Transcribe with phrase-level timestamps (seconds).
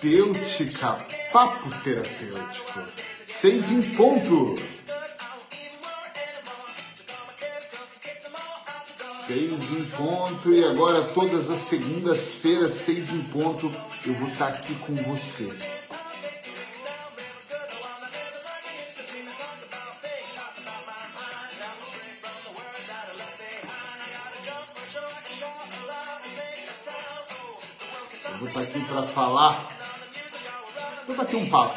[0.00, 0.96] terapêutica,
[1.32, 2.84] papo terapêutico.
[3.26, 4.54] Seis em ponto.
[9.26, 13.70] Seis em ponto e agora todas as segundas-feiras, seis em ponto,
[14.06, 15.48] eu vou estar aqui com você.
[31.38, 31.76] Um papo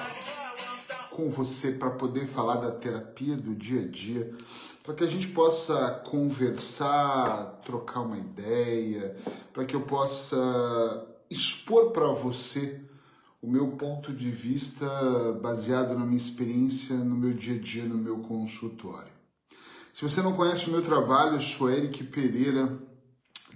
[1.12, 4.34] com você para poder falar da terapia do dia a dia,
[4.81, 9.16] para que a gente possa conversar, trocar uma ideia,
[9.53, 10.38] para que eu possa
[11.30, 12.81] expor para você
[13.42, 14.88] o meu ponto de vista
[15.42, 19.12] baseado na minha experiência no meu dia a dia, no meu consultório.
[19.94, 22.80] Se você não conhece o meu trabalho, eu sou Eric Pereira,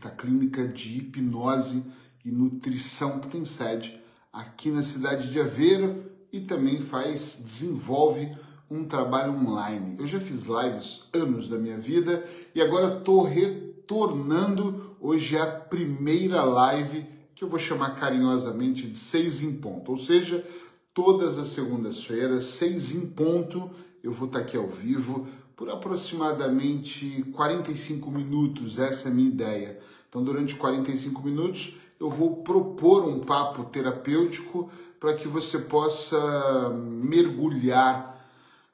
[0.01, 1.83] da Clínica de Hipnose
[2.23, 4.04] e Nutrição, que tem sede
[4.35, 8.29] aqui na cidade de Aveiro e também faz, desenvolve
[8.69, 9.95] um trabalho online.
[9.97, 14.97] Eu já fiz lives anos da minha vida e agora estou retornando.
[14.99, 19.97] Hoje é a primeira live que eu vou chamar carinhosamente de seis em ponto, ou
[19.97, 20.45] seja,
[20.93, 23.69] todas as segundas-feiras, seis em ponto,
[24.03, 29.79] eu vou estar aqui ao vivo por aproximadamente 45 minutos, essa é a minha ideia.
[30.09, 38.15] Então, durante 45 minutos, eu vou propor um papo terapêutico para que você possa mergulhar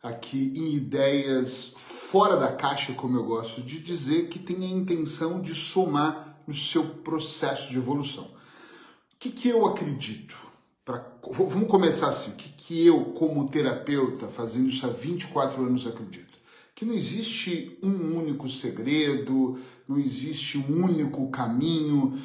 [0.01, 5.41] aqui em ideias fora da caixa, como eu gosto de dizer, que tem a intenção
[5.41, 8.25] de somar no seu processo de evolução.
[8.25, 10.35] O que, que eu acredito?
[10.83, 12.31] Pra, vamos começar assim.
[12.31, 16.39] O que, que eu, como terapeuta, fazendo isso há 24 anos, acredito?
[16.73, 22.19] Que não existe um único segredo, não existe um único caminho,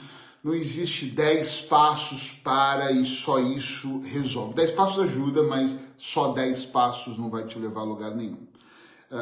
[0.46, 4.54] não existe 10 passos para e só isso resolve.
[4.54, 8.46] 10 passos ajuda, mas só 10 passos não vai te levar a lugar nenhum.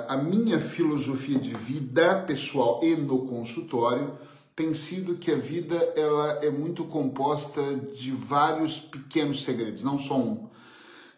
[0.06, 4.12] A minha filosofia de vida pessoal e no consultório
[4.54, 10.18] tem sido que a vida ela é muito composta de vários pequenos segredos, não só
[10.18, 10.50] um.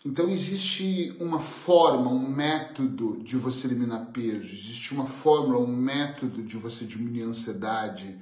[0.04, 6.44] Então existe uma forma, um método de você eliminar peso, existe uma fórmula, um método
[6.44, 8.16] de você diminuir a ansiedade,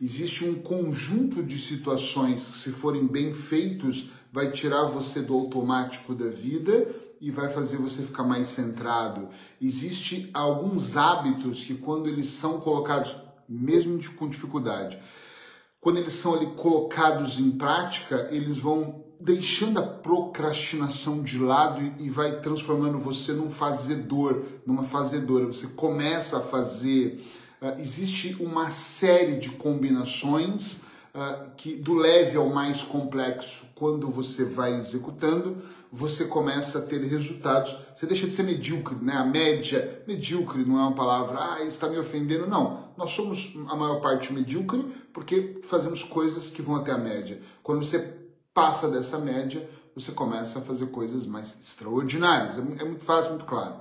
[0.00, 6.14] existe um conjunto de situações que, se forem bem feitos, vai tirar você do automático
[6.14, 6.88] da vida
[7.20, 9.28] e vai fazer você ficar mais centrado.
[9.60, 13.16] Existe alguns hábitos que quando eles são colocados
[13.48, 14.98] mesmo com dificuldade.
[15.80, 22.10] Quando eles são ali colocados em prática, eles vão deixando a procrastinação de lado e,
[22.10, 25.46] vai transformando você num fazedor, numa fazedora.
[25.46, 27.24] Você começa a fazer.
[27.64, 30.80] Uh, existe uma série de combinações
[31.14, 35.56] uh, que do leve ao mais complexo, quando você vai executando,
[35.90, 37.74] você começa a ter resultados.
[37.96, 39.14] Você deixa de ser medíocre, né?
[39.14, 42.46] A média, medíocre não é uma palavra, ah, está me ofendendo.
[42.46, 47.40] Não, nós somos a maior parte medíocre porque fazemos coisas que vão até a média.
[47.62, 48.12] Quando você
[48.52, 52.58] passa dessa média, você começa a fazer coisas mais extraordinárias.
[52.58, 53.76] É, é muito fácil, muito claro.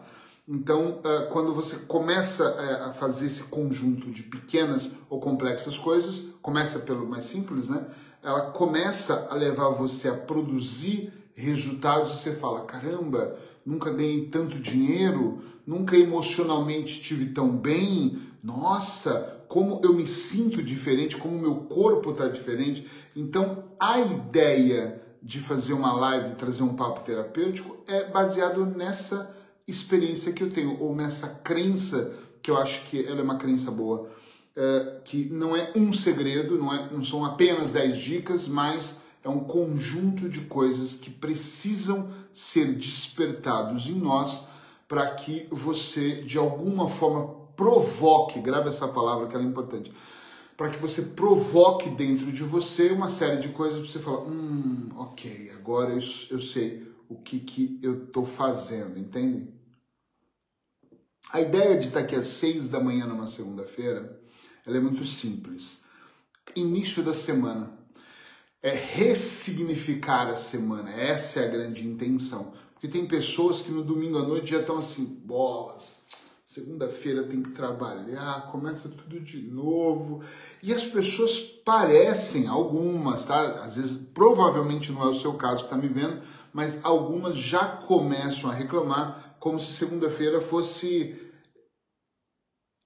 [0.47, 6.27] Então, ah, quando você começa eh, a fazer esse conjunto de pequenas ou complexas coisas,
[6.41, 7.85] começa pelo mais simples, né?
[8.21, 15.41] Ela começa a levar você a produzir resultados, você fala: caramba, nunca ganhei tanto dinheiro,
[15.65, 22.27] nunca emocionalmente estive tão bem, nossa, como eu me sinto diferente, como meu corpo está
[22.27, 22.85] diferente.
[23.15, 29.33] Então, a ideia de fazer uma live, trazer um papo terapêutico, é baseado nessa
[29.67, 33.71] experiência que eu tenho, ou nessa crença, que eu acho que ela é uma crença
[33.71, 34.09] boa,
[34.55, 39.29] é, que não é um segredo, não, é, não são apenas 10 dicas, mas é
[39.29, 44.47] um conjunto de coisas que precisam ser despertados em nós
[44.87, 49.91] para que você, de alguma forma, provoque, grave essa palavra que ela é importante,
[50.57, 54.89] para que você provoque dentro de você uma série de coisas para você falar, hum,
[54.97, 59.47] ok, agora eu, eu sei o que, que eu estou fazendo, entende?
[61.33, 64.21] A ideia de estar aqui às seis da manhã numa segunda-feira,
[64.67, 65.81] ela é muito simples.
[66.55, 67.71] Início da semana
[68.61, 70.91] é ressignificar a semana.
[70.91, 72.53] Essa é a grande intenção.
[72.73, 76.03] Porque tem pessoas que no domingo à noite já estão assim, bolas,
[76.45, 80.21] segunda-feira tem que trabalhar, começa tudo de novo.
[80.61, 83.63] E as pessoas parecem, algumas, tá?
[83.63, 86.21] Às vezes, provavelmente não é o seu caso que está me vendo,
[86.53, 91.19] mas algumas já começam a reclamar como se segunda-feira fosse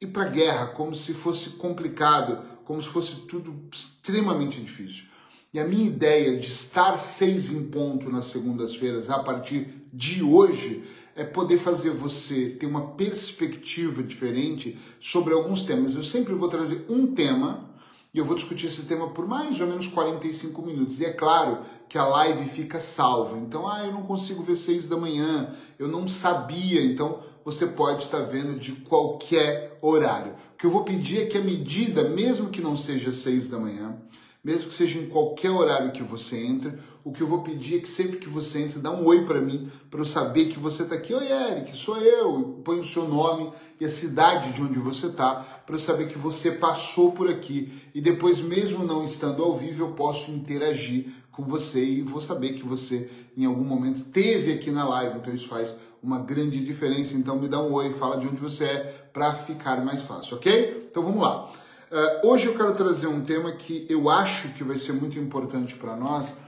[0.02, 5.06] ir para guerra, como se fosse complicado, como se fosse tudo extremamente difícil.
[5.54, 10.84] E a minha ideia de estar seis em ponto nas segundas-feiras a partir de hoje
[11.16, 15.94] é poder fazer você ter uma perspectiva diferente sobre alguns temas.
[15.94, 17.70] Eu sempre vou trazer um tema
[18.12, 21.00] e eu vou discutir esse tema por mais ou menos 45 minutos.
[21.02, 21.60] E é claro
[21.90, 23.38] que a live fica salva.
[23.38, 25.50] Então, ah, eu não consigo ver seis da manhã,
[25.80, 26.84] eu não sabia.
[26.84, 30.34] Então, você pode estar vendo de qualquer horário.
[30.54, 33.58] O que eu vou pedir é que a medida, mesmo que não seja seis da
[33.58, 33.98] manhã,
[34.44, 36.74] mesmo que seja em qualquer horário que você entre,
[37.04, 39.42] o que eu vou pedir é que sempre que você entre, dá um oi para
[39.42, 41.14] mim, para eu saber que você está aqui.
[41.14, 42.62] Oi, Eric, sou eu.
[42.64, 45.36] Põe o seu nome e a cidade de onde você está,
[45.66, 47.72] para eu saber que você passou por aqui.
[47.94, 52.54] E depois, mesmo não estando ao vivo, eu posso interagir com você e vou saber
[52.54, 55.20] que você, em algum momento, teve aqui na live.
[55.20, 57.14] Então, isso faz uma grande diferença.
[57.14, 60.88] Então, me dá um oi, fala de onde você é, para ficar mais fácil, ok?
[60.90, 61.48] Então, vamos lá.
[61.92, 65.76] Uh, hoje eu quero trazer um tema que eu acho que vai ser muito importante
[65.76, 66.40] para nós,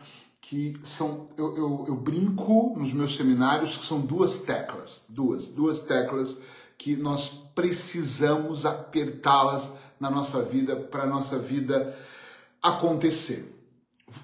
[0.42, 5.82] que são eu, eu, eu, brinco nos meus seminários que são duas teclas, duas, duas
[5.84, 6.42] teclas
[6.78, 11.96] que nós precisamos apertá-las na nossa vida para nossa vida
[12.62, 13.59] acontecer.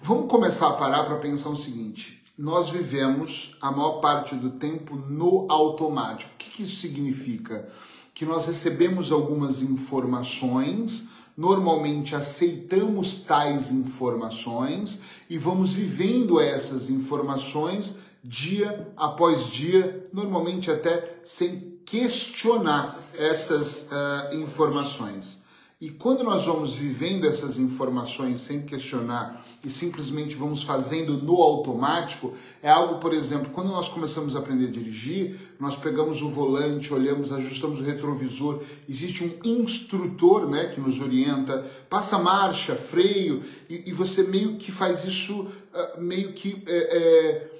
[0.02, 4.96] Vamos começar a parar para pensar o seguinte: nós vivemos a maior parte do tempo
[4.96, 6.32] no automático.
[6.34, 7.70] O que, que isso significa?
[8.16, 18.88] que nós recebemos algumas informações, normalmente aceitamos tais informações e vamos vivendo essas informações dia
[18.96, 22.86] após dia, normalmente até sem questionar
[23.18, 25.44] essas uh, informações.
[25.80, 32.34] E quando nós vamos vivendo essas informações sem questionar e simplesmente vamos fazendo no automático,
[32.62, 36.94] é algo, por exemplo, quando nós começamos a aprender a dirigir, nós pegamos o volante,
[36.94, 43.90] olhamos, ajustamos o retrovisor, existe um instrutor né, que nos orienta, passa marcha, freio, e,
[43.90, 47.52] e você meio que faz isso uh, meio que é, é,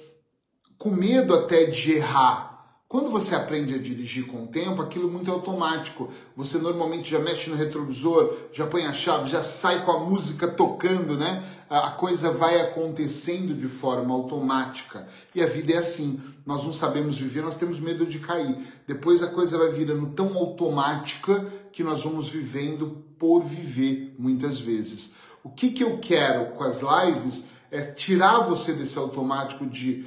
[0.78, 2.56] com medo até de errar
[2.88, 6.08] quando você aprende a dirigir com o tempo, aquilo é muito automático.
[6.36, 10.46] Você normalmente já mexe no retrovisor, já põe a chave, já sai com a música
[10.46, 11.44] tocando, né?
[11.68, 15.06] A coisa vai acontecendo de forma automática.
[15.34, 16.20] E a vida é assim.
[16.44, 18.56] Nós não sabemos viver, nós temos medo de cair.
[18.86, 25.12] Depois a coisa vai virando tão automática que nós vamos vivendo por viver muitas vezes.
[25.42, 30.06] O que, que eu quero com as lives é tirar você desse automático de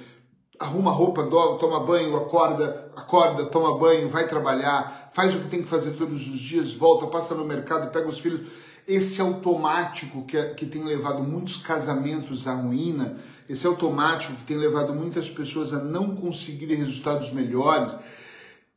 [0.59, 1.23] arruma roupa,
[1.57, 6.27] toma banho, acorda, acorda, toma banho, vai trabalhar, faz o que tem que fazer todos
[6.27, 8.49] os dias, volta, passa no mercado, pega os filhos.
[8.89, 14.57] Esse automático que, é, que tem levado muitos casamentos à ruína, esse automático que tem
[14.57, 17.95] levado muitas pessoas a não conseguirem resultados melhores,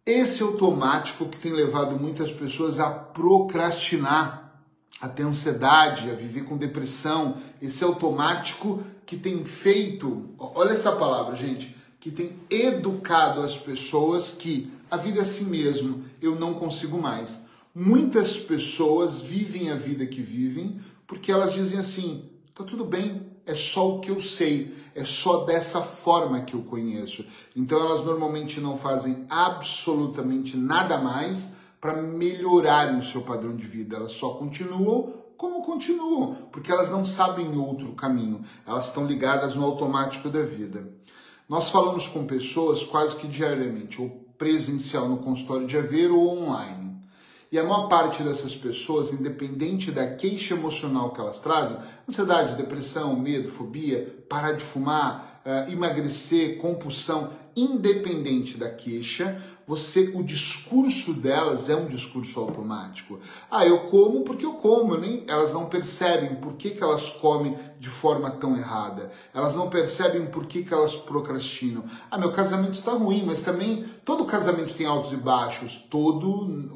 [0.05, 4.53] esse automático que tem levado muitas pessoas a procrastinar,
[5.01, 11.35] a ter ansiedade, a viver com depressão, esse automático que tem feito, olha essa palavra,
[11.37, 17.01] gente, que tem educado as pessoas que a vida é assim mesmo, eu não consigo
[17.01, 17.41] mais.
[17.75, 23.55] Muitas pessoas vivem a vida que vivem porque elas dizem assim: tá tudo bem, é
[23.55, 27.25] só o que eu sei, é só dessa forma que eu conheço.
[27.57, 31.51] Então elas normalmente não fazem absolutamente nada mais
[31.81, 33.97] para melhorarem o seu padrão de vida.
[33.97, 38.45] Elas só continuam como continuam, porque elas não sabem outro caminho.
[38.65, 40.89] Elas estão ligadas no automático da vida.
[41.49, 46.92] Nós falamos com pessoas quase que diariamente, ou presencial no consultório de Aveiro ou online.
[47.53, 51.77] E a maior parte dessas pessoas, independente da queixa emocional que elas trazem,
[52.09, 60.23] ansiedade, depressão, medo, fobia, parar de fumar, uh, emagrecer, compulsão, independente da queixa, você o
[60.23, 63.21] discurso delas é um discurso automático.
[63.51, 67.57] Ah, eu como porque eu como, nem elas não percebem por que, que elas comem
[67.79, 69.13] de forma tão errada.
[69.33, 71.85] Elas não percebem por que, que elas procrastinam.
[72.11, 75.77] Ah, meu casamento está ruim, mas também todo casamento tem altos e baixos.
[75.89, 76.29] Todo,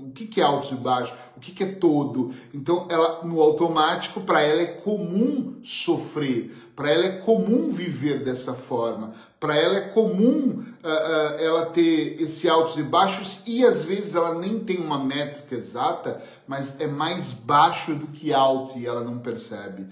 [0.06, 1.16] o que, que é altos e baixos?
[1.36, 2.32] O que, que é todo?
[2.54, 6.65] Então, ela no automático para ela é comum sofrer.
[6.76, 9.14] Para ela é comum viver dessa forma.
[9.40, 14.14] Para ela é comum uh, uh, ela ter esse altos e baixos e às vezes
[14.14, 19.02] ela nem tem uma métrica exata, mas é mais baixo do que alto e ela
[19.02, 19.86] não percebe.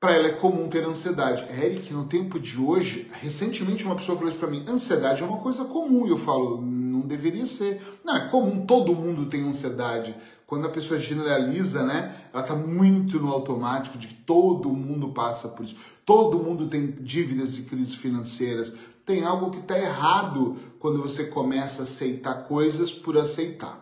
[0.00, 1.44] Para ela é comum ter ansiedade.
[1.62, 5.38] Eric, no tempo de hoje, recentemente uma pessoa falou isso para mim: ansiedade é uma
[5.38, 6.06] coisa comum.
[6.06, 8.00] E eu falo: não deveria ser.
[8.02, 10.16] Não, é comum, todo mundo tem ansiedade
[10.50, 15.46] quando a pessoa generaliza, né, ela está muito no automático de que todo mundo passa
[15.46, 18.76] por isso, todo mundo tem dívidas e crises financeiras.
[19.06, 23.80] Tem algo que está errado quando você começa a aceitar coisas por aceitar.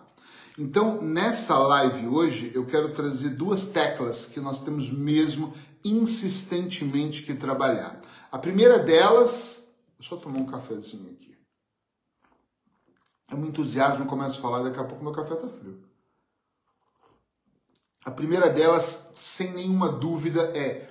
[0.58, 7.32] Então, nessa live hoje, eu quero trazer duas teclas que nós temos mesmo insistentemente que
[7.32, 7.98] trabalhar.
[8.30, 9.66] A primeira delas,
[9.98, 11.34] só tomar um cafezinho aqui.
[13.30, 15.87] É um entusiasmo, começo a falar, daqui a pouco meu café tá frio.
[18.08, 20.88] A primeira delas, sem nenhuma dúvida, é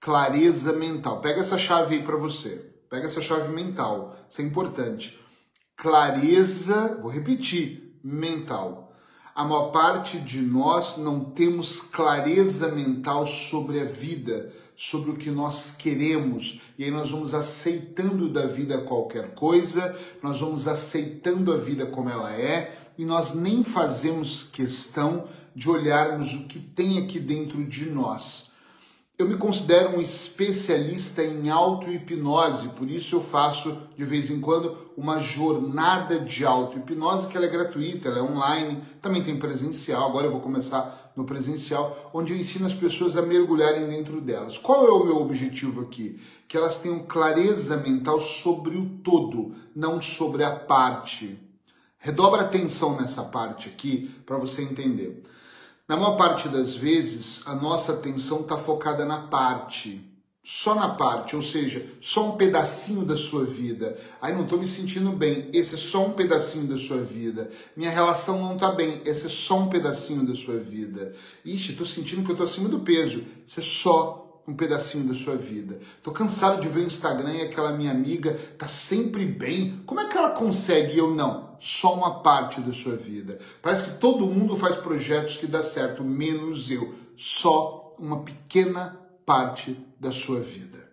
[0.00, 1.20] clareza mental.
[1.20, 2.72] Pega essa chave aí para você.
[2.88, 4.16] Pega essa chave mental.
[4.26, 5.20] Isso é importante.
[5.76, 8.90] Clareza, vou repetir, mental.
[9.34, 15.30] A maior parte de nós não temos clareza mental sobre a vida, sobre o que
[15.30, 16.62] nós queremos.
[16.78, 22.08] E aí nós vamos aceitando da vida qualquer coisa, nós vamos aceitando a vida como
[22.08, 27.88] ela é, e nós nem fazemos questão de olharmos o que tem aqui dentro de
[27.88, 28.52] nós.
[29.18, 34.76] Eu me considero um especialista em auto-hipnose, por isso eu faço de vez em quando
[34.94, 40.26] uma jornada de auto-hipnose, que ela é gratuita, ela é online, também tem presencial, agora
[40.26, 44.58] eu vou começar no presencial, onde eu ensino as pessoas a mergulharem dentro delas.
[44.58, 46.20] Qual é o meu objetivo aqui?
[46.46, 51.40] Que elas tenham clareza mental sobre o todo, não sobre a parte.
[51.98, 55.22] Redobra atenção nessa parte aqui para você entender.
[55.88, 60.04] Na maior parte das vezes, a nossa atenção está focada na parte,
[60.42, 63.96] só na parte, ou seja, só um pedacinho da sua vida.
[64.20, 67.52] Aí não estou me sentindo bem, esse é só um pedacinho da sua vida.
[67.76, 71.14] Minha relação não está bem, esse é só um pedacinho da sua vida.
[71.44, 75.14] Ixi, estou sentindo que eu estou acima do peso, isso é só um pedacinho da
[75.14, 75.80] sua vida.
[76.02, 79.82] Tô cansado de ver o Instagram e aquela minha amiga tá sempre bem.
[79.84, 81.56] Como é que ela consegue e eu não?
[81.58, 83.38] Só uma parte da sua vida.
[83.60, 86.94] Parece que todo mundo faz projetos que dá certo, menos eu.
[87.16, 90.86] Só uma pequena parte da sua vida.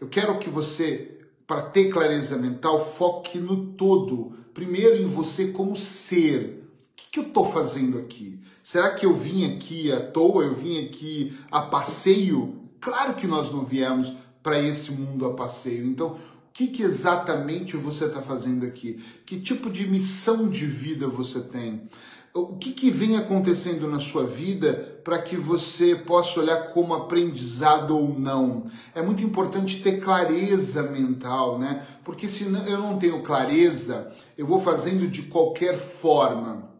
[0.00, 4.32] Eu quero que você, para ter clareza mental, foque no todo.
[4.54, 6.68] Primeiro em você como ser.
[6.92, 8.40] O que, que eu estou fazendo aqui?
[8.62, 10.44] Será que eu vim aqui à toa?
[10.44, 12.61] Eu vim aqui a passeio?
[12.82, 14.12] Claro que nós não viemos
[14.42, 15.86] para esse mundo a passeio.
[15.86, 19.00] Então, o que, que exatamente você está fazendo aqui?
[19.24, 21.88] Que tipo de missão de vida você tem?
[22.34, 27.96] O que, que vem acontecendo na sua vida para que você possa olhar como aprendizado
[27.96, 28.66] ou não?
[28.96, 31.86] É muito importante ter clareza mental, né?
[32.02, 36.71] Porque se eu não tenho clareza, eu vou fazendo de qualquer forma.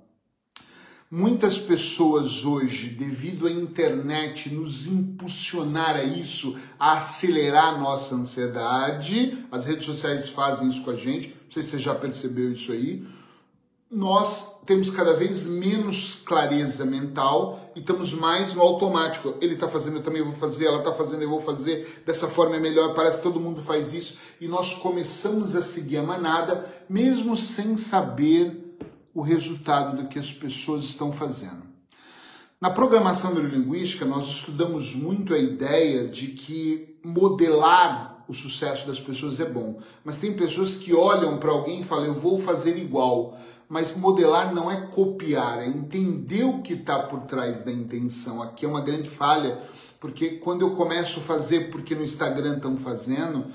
[1.15, 9.47] Muitas pessoas hoje, devido à internet nos impulsionar a isso, a acelerar a nossa ansiedade,
[9.53, 12.73] as redes sociais fazem isso com a gente, não sei se você já percebeu isso
[12.73, 13.07] aí,
[13.91, 19.35] nós temos cada vez menos clareza mental e estamos mais no automático.
[19.43, 22.57] Ele está fazendo, eu também vou fazer, ela está fazendo, eu vou fazer, dessa forma
[22.57, 24.17] é melhor, parece que todo mundo faz isso.
[24.41, 28.62] E nós começamos a seguir a manada, mesmo sem saber
[29.15, 31.63] o resultado do que as pessoas estão fazendo.
[32.61, 39.41] Na programação neurolinguística, nós estudamos muito a ideia de que modelar o sucesso das pessoas
[39.41, 43.37] é bom, mas tem pessoas que olham para alguém e falam, eu vou fazer igual.
[43.69, 48.43] Mas modelar não é copiar, é entender o que está por trás da intenção.
[48.43, 49.59] Aqui é uma grande falha,
[49.99, 53.47] porque quando eu começo a fazer porque no Instagram estão fazendo,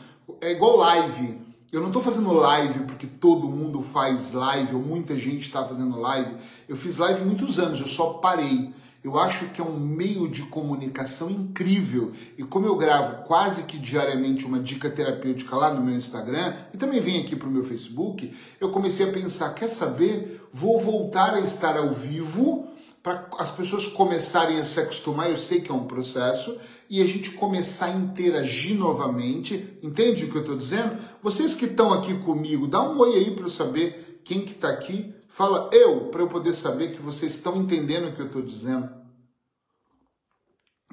[0.42, 1.47] é igual live.
[1.72, 6.00] Eu não estou fazendo live porque todo mundo faz live ou muita gente está fazendo
[6.00, 6.34] live.
[6.68, 8.74] Eu fiz live muitos anos, eu só parei.
[9.04, 12.14] Eu acho que é um meio de comunicação incrível.
[12.38, 16.78] E como eu gravo quase que diariamente uma dica terapêutica lá no meu Instagram e
[16.78, 20.42] também vem aqui para o meu Facebook, eu comecei a pensar: quer saber?
[20.54, 22.68] Vou voltar a estar ao vivo
[23.08, 25.30] para as pessoas começarem a se acostumar.
[25.30, 26.58] Eu sei que é um processo
[26.90, 29.80] e a gente começar a interagir novamente.
[29.82, 30.98] Entende o que eu estou dizendo?
[31.24, 34.70] Vocês que estão aqui comigo, dá um oi aí para eu saber quem que está
[34.70, 35.14] aqui.
[35.30, 38.90] Fala eu, para eu poder saber que vocês estão entendendo o que eu estou dizendo.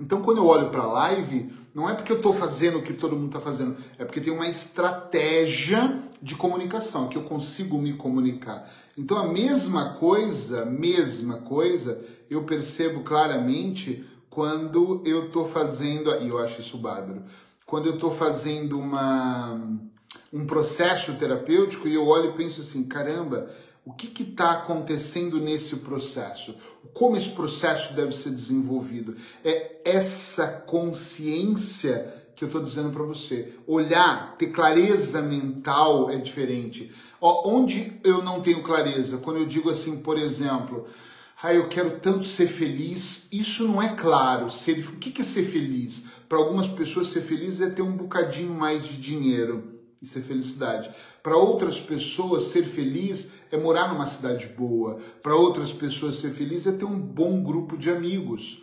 [0.01, 2.93] Então, quando eu olho para a live, não é porque eu estou fazendo o que
[2.93, 7.93] todo mundo está fazendo, é porque tem uma estratégia de comunicação, que eu consigo me
[7.93, 8.69] comunicar.
[8.97, 16.39] Então, a mesma coisa, mesma coisa, eu percebo claramente quando eu estou fazendo, e eu
[16.39, 17.23] acho isso bárbaro,
[17.67, 19.79] quando eu estou fazendo uma,
[20.33, 23.51] um processo terapêutico e eu olho e penso assim, caramba,
[23.85, 26.57] o que está acontecendo nesse processo?
[26.93, 29.17] Como esse processo deve ser desenvolvido?
[29.45, 33.53] É essa consciência que eu estou dizendo para você.
[33.67, 36.93] Olhar, ter clareza mental é diferente.
[37.27, 39.17] Onde eu não tenho clareza?
[39.17, 40.85] Quando eu digo assim, por exemplo,
[41.43, 43.29] ah, eu quero tanto ser feliz.
[43.33, 44.51] Isso não é claro.
[44.51, 46.05] Ser, o que é ser feliz?
[46.29, 49.73] Para algumas pessoas, ser feliz é ter um bocadinho mais de dinheiro.
[50.03, 50.91] Isso é felicidade.
[51.23, 54.99] Para outras pessoas, ser feliz é morar numa cidade boa.
[55.23, 58.63] Para outras pessoas, ser feliz é ter um bom grupo de amigos.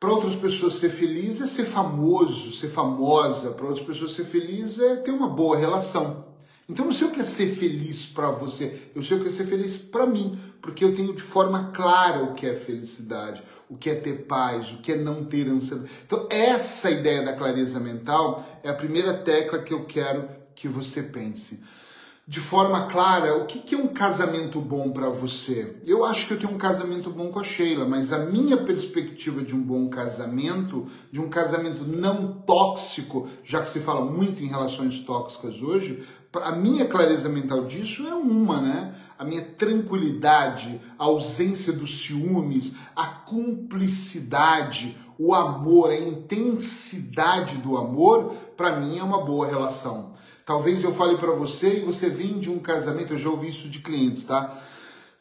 [0.00, 3.52] Para outras pessoas ser feliz é ser famoso, ser famosa.
[3.52, 6.33] Para outras pessoas ser feliz é ter uma boa relação.
[6.68, 9.28] Então eu não sei o que é ser feliz para você, eu sei o que
[9.28, 13.42] é ser feliz para mim, porque eu tenho de forma clara o que é felicidade,
[13.68, 15.90] o que é ter paz, o que é não ter ansiedade.
[16.06, 21.02] Então essa ideia da clareza mental é a primeira tecla que eu quero que você
[21.02, 21.62] pense
[22.26, 25.76] de forma clara o que, é um casamento bom para você.
[25.84, 29.42] Eu acho que eu tenho um casamento bom com a Sheila, mas a minha perspectiva
[29.42, 34.46] de um bom casamento, de um casamento não tóxico, já que se fala muito em
[34.46, 36.02] relações tóxicas hoje,
[36.42, 38.94] a minha clareza mental disso é uma, né?
[39.18, 48.34] A minha tranquilidade, a ausência dos ciúmes, a cumplicidade, o amor, a intensidade do amor,
[48.56, 50.14] para mim é uma boa relação.
[50.44, 53.68] Talvez eu fale para você e você vem de um casamento, eu já ouvi isso
[53.68, 54.58] de clientes, tá?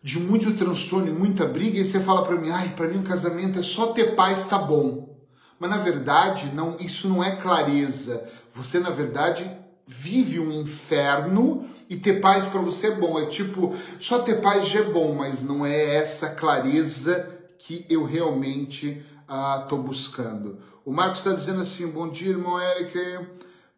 [0.01, 3.03] De muito transtorno e muita briga, e você fala para mim, ai, para mim um
[3.03, 5.17] casamento é só ter paz, tá bom.
[5.59, 8.27] Mas na verdade, não, isso não é clareza.
[8.53, 9.49] Você, na verdade,
[9.85, 13.19] vive um inferno e ter paz para você é bom.
[13.19, 18.03] É tipo, só ter paz já é bom, mas não é essa clareza que eu
[18.03, 19.03] realmente
[19.61, 20.59] estou uh, buscando.
[20.85, 23.27] O Marcos está dizendo assim: bom dia, irmão Eric.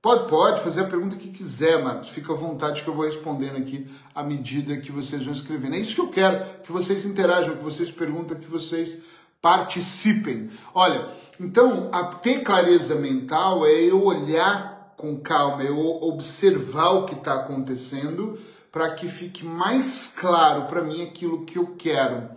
[0.02, 2.10] Pode, pode fazer a pergunta que quiser, Marcos.
[2.10, 5.74] Fica à vontade que eu vou respondendo aqui à medida que vocês vão escrevendo.
[5.74, 9.02] É isso que eu quero, que vocês interajam, que vocês perguntem, que vocês
[9.42, 10.52] participem.
[10.76, 11.10] Olha,
[11.40, 17.36] então, a ter clareza mental é eu olhar com calma, eu observar o que está
[17.36, 18.38] acontecendo
[18.72, 22.30] para que fique mais claro para mim aquilo que eu quero.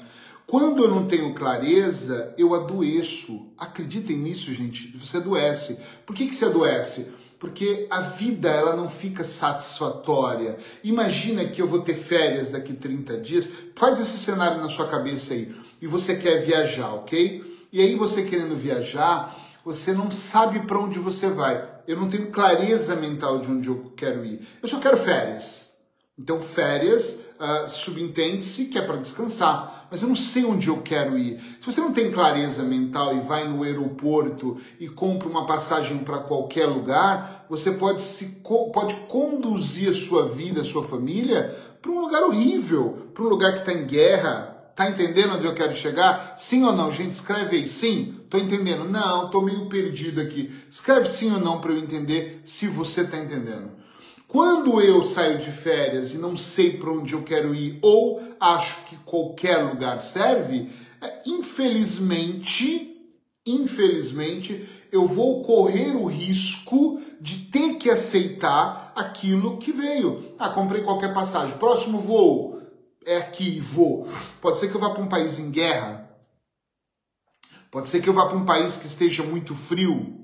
[0.47, 3.49] Quando eu não tenho clareza, eu adoeço.
[3.59, 4.97] Acreditem nisso, gente.
[4.97, 5.79] Você adoece.
[6.07, 7.07] Por que, que você adoece?
[7.39, 10.59] porque a vida ela não fica satisfatória.
[10.83, 15.35] Imagina que eu vou ter férias daqui 30 dias, faz esse cenário na sua cabeça
[15.35, 17.45] aí, e você quer viajar, ok?
[17.73, 21.78] E aí você querendo viajar, você não sabe para onde você vai.
[21.89, 24.47] Eu não tenho clareza mental de onde eu quero ir.
[24.63, 25.73] Eu só quero férias.
[26.19, 31.17] Então, férias uh, subentende-se que é para descansar, mas eu não sei onde eu quero
[31.17, 31.41] ir.
[31.41, 36.19] Se você não tem clareza mental e vai no aeroporto e compra uma passagem para
[36.19, 42.01] qualquer lugar, você pode, se, pode conduzir a sua vida, a sua família, para um
[42.01, 44.58] lugar horrível, para um lugar que está em guerra.
[44.79, 46.35] Tá entendendo onde eu quero chegar?
[46.37, 46.93] Sim ou não?
[46.93, 47.67] Gente, escreve aí.
[47.67, 48.85] Sim, tô entendendo.
[48.85, 50.55] Não, tô meio perdido aqui.
[50.71, 53.73] Escreve sim ou não para eu entender se você tá entendendo.
[54.29, 58.85] Quando eu saio de férias e não sei para onde eu quero ir ou acho
[58.85, 60.71] que qualquer lugar serve,
[61.03, 63.13] é, infelizmente,
[63.45, 70.37] infelizmente, eu vou correr o risco de ter que aceitar aquilo que veio.
[70.39, 71.59] Ah, comprei qualquer passagem.
[71.59, 72.58] Próximo voo
[73.05, 74.09] é aqui, vou.
[74.41, 76.09] Pode ser que eu vá para um país em guerra.
[77.71, 80.19] Pode ser que eu vá para um país que esteja muito frio.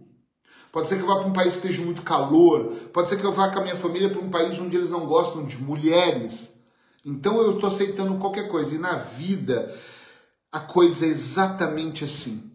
[0.72, 2.74] Pode ser que eu vá para um país que esteja muito calor.
[2.92, 5.06] Pode ser que eu vá com a minha família para um país onde eles não
[5.06, 6.60] gostam de mulheres.
[7.04, 8.74] Então eu estou aceitando qualquer coisa.
[8.74, 9.72] E na vida,
[10.50, 12.50] a coisa é exatamente assim.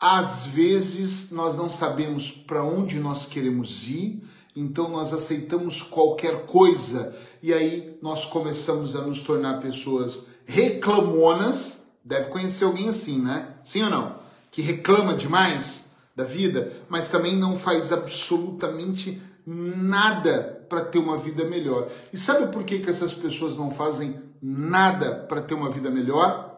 [0.00, 7.16] Às vezes nós não sabemos para onde nós queremos ir, então nós aceitamos qualquer coisa
[7.42, 11.88] e aí nós começamos a nos tornar pessoas reclamonas.
[12.04, 13.48] Deve conhecer alguém assim, né?
[13.64, 14.16] Sim ou não?
[14.50, 21.44] Que reclama demais da vida, mas também não faz absolutamente nada para ter uma vida
[21.44, 21.88] melhor.
[22.12, 26.50] E sabe por que, que essas pessoas não fazem nada para ter uma vida melhor?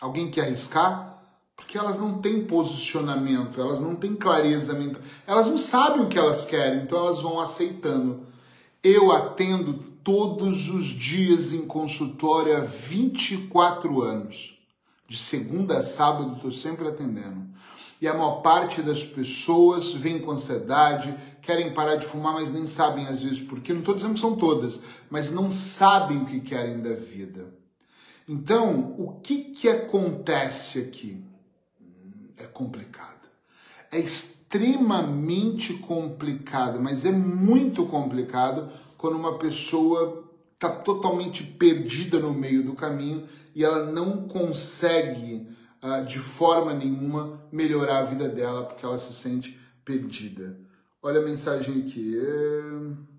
[0.00, 1.11] Alguém quer arriscar?
[1.62, 6.18] Porque elas não têm posicionamento, elas não têm clareza mental, elas não sabem o que
[6.18, 8.26] elas querem, então elas vão aceitando.
[8.82, 14.58] Eu atendo todos os dias em consultório há 24 anos.
[15.08, 17.52] De segunda a sábado estou sempre atendendo
[18.02, 22.66] e a maior parte das pessoas vem com ansiedade, querem parar de fumar, mas nem
[22.66, 23.72] sabem às vezes por quê.
[23.72, 27.54] Não estou dizendo que são todas, mas não sabem o que querem da vida.
[28.28, 31.22] Então, o que, que acontece aqui?
[32.36, 33.28] É complicado.
[33.90, 42.62] É extremamente complicado, mas é muito complicado quando uma pessoa está totalmente perdida no meio
[42.62, 45.48] do caminho e ela não consegue
[45.82, 50.56] uh, de forma nenhuma melhorar a vida dela porque ela se sente perdida.
[51.02, 52.16] Olha a mensagem aqui.
[52.16, 53.12] É...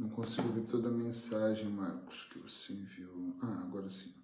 [0.00, 3.36] Não consigo ver toda a mensagem, Marcos, que você enviou.
[3.42, 4.14] Ah, agora sim.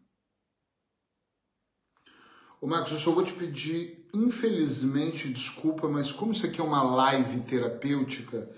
[2.58, 6.82] Ô Marcos, eu só vou te pedir, infelizmente, desculpa, mas como isso aqui é uma
[6.82, 8.50] live terapêutica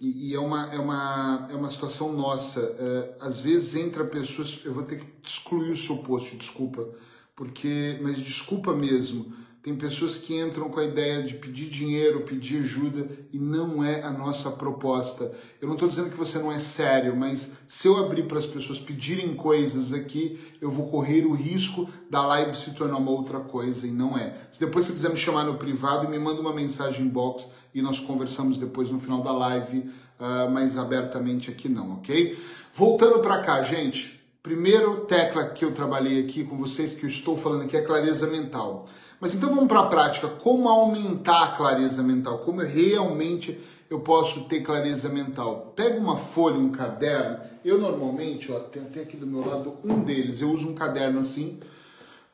[0.00, 4.62] e, e é, uma, é, uma, é uma situação nossa, é, às vezes entra pessoas,
[4.64, 6.88] eu vou ter que excluir o seu post, desculpa,
[7.34, 12.58] porque, mas desculpa mesmo, tem pessoas que entram com a ideia de pedir dinheiro, pedir
[12.58, 15.32] ajuda e não é a nossa proposta.
[15.60, 18.46] Eu não estou dizendo que você não é sério, mas se eu abrir para as
[18.46, 23.40] pessoas pedirem coisas aqui, eu vou correr o risco da live se tornar uma outra
[23.40, 24.36] coisa e não é.
[24.52, 27.98] Se depois você quiser me chamar no privado, me manda uma mensagem inbox e nós
[27.98, 29.78] conversamos depois no final da live,
[30.20, 32.38] uh, mais abertamente aqui não, ok?
[32.72, 34.24] Voltando para cá, gente.
[34.44, 38.28] Primeiro tecla que eu trabalhei aqui com vocês, que eu estou falando aqui, é clareza
[38.28, 38.88] mental.
[39.20, 40.28] Mas então vamos para a prática.
[40.28, 42.38] Como aumentar a clareza mental?
[42.38, 45.72] Como realmente eu posso ter clareza mental?
[45.74, 47.40] Pega uma folha, um caderno.
[47.64, 50.40] Eu normalmente, ó, tem até aqui do meu lado um deles.
[50.40, 51.58] Eu uso um caderno assim,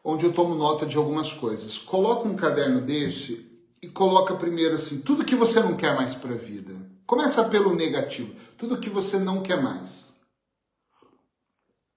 [0.02, 1.78] onde eu tomo nota de algumas coisas.
[1.78, 3.46] Coloca um caderno desse
[3.80, 6.74] e coloca primeiro assim, tudo que você não quer mais para a vida.
[7.06, 8.34] Começa pelo negativo.
[8.58, 10.01] Tudo que você não quer mais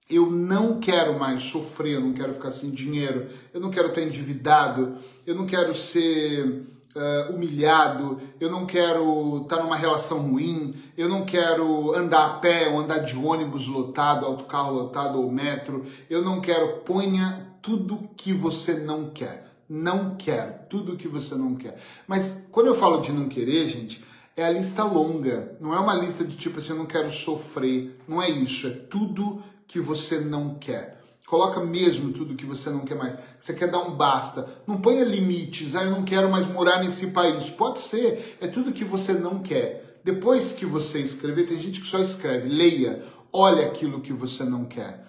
[0.08, 4.02] eu não quero mais sofrer, eu não quero ficar sem dinheiro, eu não quero estar
[4.02, 6.66] endividado, eu não quero ser
[6.96, 12.68] uh, humilhado, eu não quero estar numa relação ruim, eu não quero andar a pé
[12.68, 16.78] ou andar de ônibus lotado, autocarro lotado ou metro, eu não quero.
[16.84, 19.44] Ponha tudo que você não quer.
[19.68, 21.76] Não quero, tudo que você não quer.
[22.06, 24.04] Mas quando eu falo de não querer, gente,
[24.36, 25.56] é a lista longa.
[25.60, 27.98] Não é uma lista de tipo assim, eu não quero sofrer.
[28.06, 28.68] Não é isso.
[28.68, 30.96] É tudo que você não quer.
[31.26, 33.18] Coloca mesmo tudo que você não quer mais.
[33.40, 34.48] Você quer dar um basta.
[34.66, 35.74] Não ponha limites.
[35.74, 37.50] Ah, eu não quero mais morar nesse país.
[37.50, 38.38] Pode ser.
[38.40, 40.00] É tudo que você não quer.
[40.04, 42.48] Depois que você escrever, tem gente que só escreve.
[42.48, 43.02] Leia.
[43.32, 45.04] Olha aquilo que você não quer.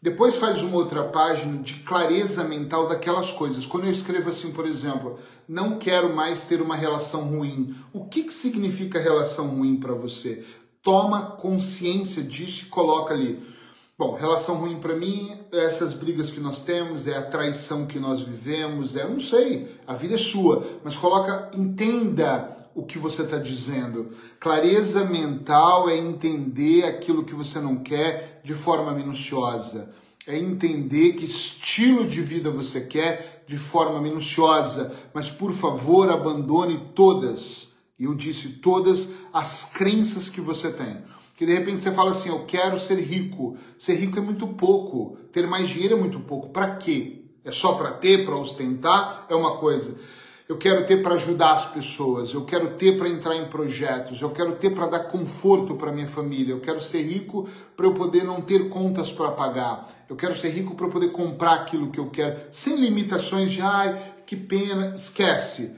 [0.00, 3.66] Depois faz uma outra página de clareza mental daquelas coisas.
[3.66, 7.74] Quando eu escrevo assim, por exemplo, não quero mais ter uma relação ruim.
[7.92, 10.44] O que, que significa relação ruim para você?
[10.80, 13.55] Toma consciência disso e coloca ali
[13.98, 18.20] Bom, relação ruim para mim essas brigas que nós temos, é a traição que nós
[18.20, 23.38] vivemos, é, não sei, a vida é sua, mas coloca, entenda o que você está
[23.38, 24.10] dizendo.
[24.38, 29.94] Clareza mental é entender aquilo que você não quer de forma minuciosa.
[30.26, 34.94] É entender que estilo de vida você quer de forma minuciosa.
[35.14, 40.98] Mas por favor, abandone todas, eu disse todas, as crenças que você tem.
[41.36, 43.56] Que de repente você fala assim: eu quero ser rico.
[43.78, 45.18] Ser rico é muito pouco.
[45.30, 46.48] Ter mais dinheiro é muito pouco.
[46.48, 47.24] Para quê?
[47.44, 49.26] É só para ter, para ostentar?
[49.28, 49.96] É uma coisa.
[50.48, 54.30] Eu quero ter para ajudar as pessoas, eu quero ter para entrar em projetos, eu
[54.30, 58.22] quero ter para dar conforto para minha família, eu quero ser rico para eu poder
[58.22, 61.98] não ter contas para pagar, eu quero ser rico para eu poder comprar aquilo que
[61.98, 65.74] eu quero, sem limitações de ai, que pena, esquece.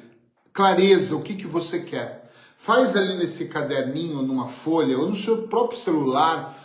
[0.53, 2.17] Clareza, o que, que você quer.
[2.61, 6.59] Faz ali nesse caderninho, numa folha ou no seu próprio celular,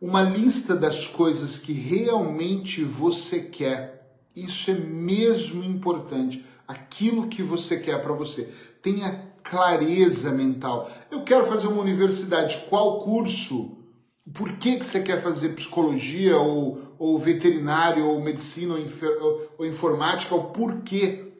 [0.00, 4.16] uma lista das coisas que realmente você quer.
[4.36, 6.46] Isso é mesmo importante.
[6.66, 8.48] Aquilo que você quer para você.
[8.80, 10.88] Tenha clareza mental.
[11.10, 12.64] Eu quero fazer uma universidade.
[12.70, 13.78] Qual curso?
[14.32, 18.80] Por que, que você quer fazer psicologia ou, ou veterinário ou medicina ou,
[19.20, 20.36] ou, ou informática?
[20.36, 21.32] O porquê?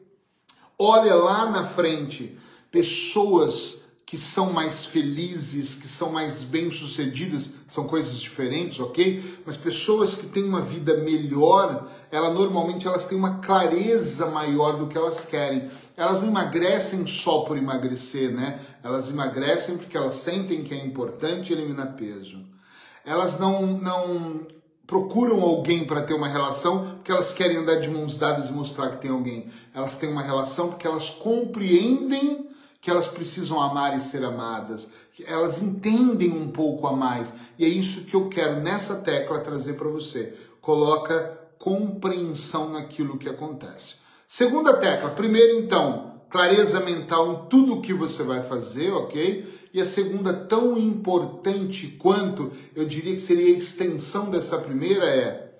[0.77, 2.37] Olha lá na frente
[2.69, 9.41] pessoas que são mais felizes, que são mais bem-sucedidas, são coisas diferentes, ok?
[9.45, 14.87] Mas pessoas que têm uma vida melhor, ela normalmente elas têm uma clareza maior do
[14.87, 15.69] que elas querem.
[15.97, 18.59] Elas não emagrecem só por emagrecer, né?
[18.83, 22.39] Elas emagrecem porque elas sentem que é importante eliminar peso.
[23.05, 24.45] Elas não não
[24.85, 28.89] procuram alguém para ter uma relação porque elas querem andar de mãos dadas e mostrar
[28.89, 29.49] que tem alguém.
[29.73, 32.52] Elas têm uma relação porque elas compreendem
[32.83, 37.31] que elas precisam amar e ser amadas, que elas entendem um pouco a mais.
[37.57, 40.33] E é isso que eu quero nessa tecla trazer para você.
[40.59, 43.95] Coloca compreensão naquilo que acontece.
[44.27, 49.69] Segunda tecla, primeiro então, clareza mental em tudo o que você vai fazer, ok?
[49.73, 55.53] E a segunda, tão importante quanto, eu diria que seria a extensão dessa primeira, é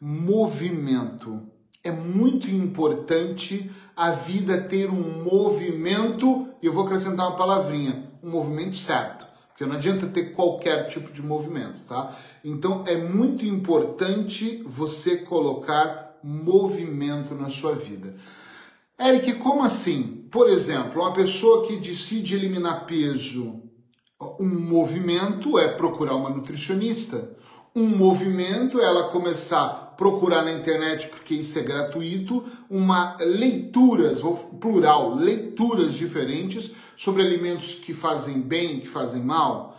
[0.00, 1.42] movimento.
[1.82, 8.30] É muito importante a vida ter um movimento, e eu vou acrescentar uma palavrinha, um
[8.30, 9.26] movimento certo.
[9.48, 12.16] Porque não adianta ter qualquer tipo de movimento, tá?
[12.44, 18.14] Então é muito importante você colocar movimento na sua vida.
[19.00, 20.28] Eric, como assim?
[20.30, 23.62] Por exemplo, uma pessoa que decide eliminar peso,
[24.40, 27.36] Um movimento é procurar uma nutricionista.
[27.74, 34.20] Um movimento é ela começar procurar na internet, porque isso é gratuito, uma leituras,
[34.60, 39.76] plural, leituras diferentes sobre alimentos que fazem bem, que fazem mal.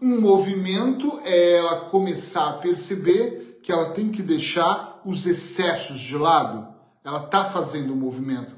[0.00, 6.18] Um movimento é ela começar a perceber que ela tem que deixar os excessos de
[6.18, 6.68] lado.
[7.02, 8.52] Ela está fazendo um movimento.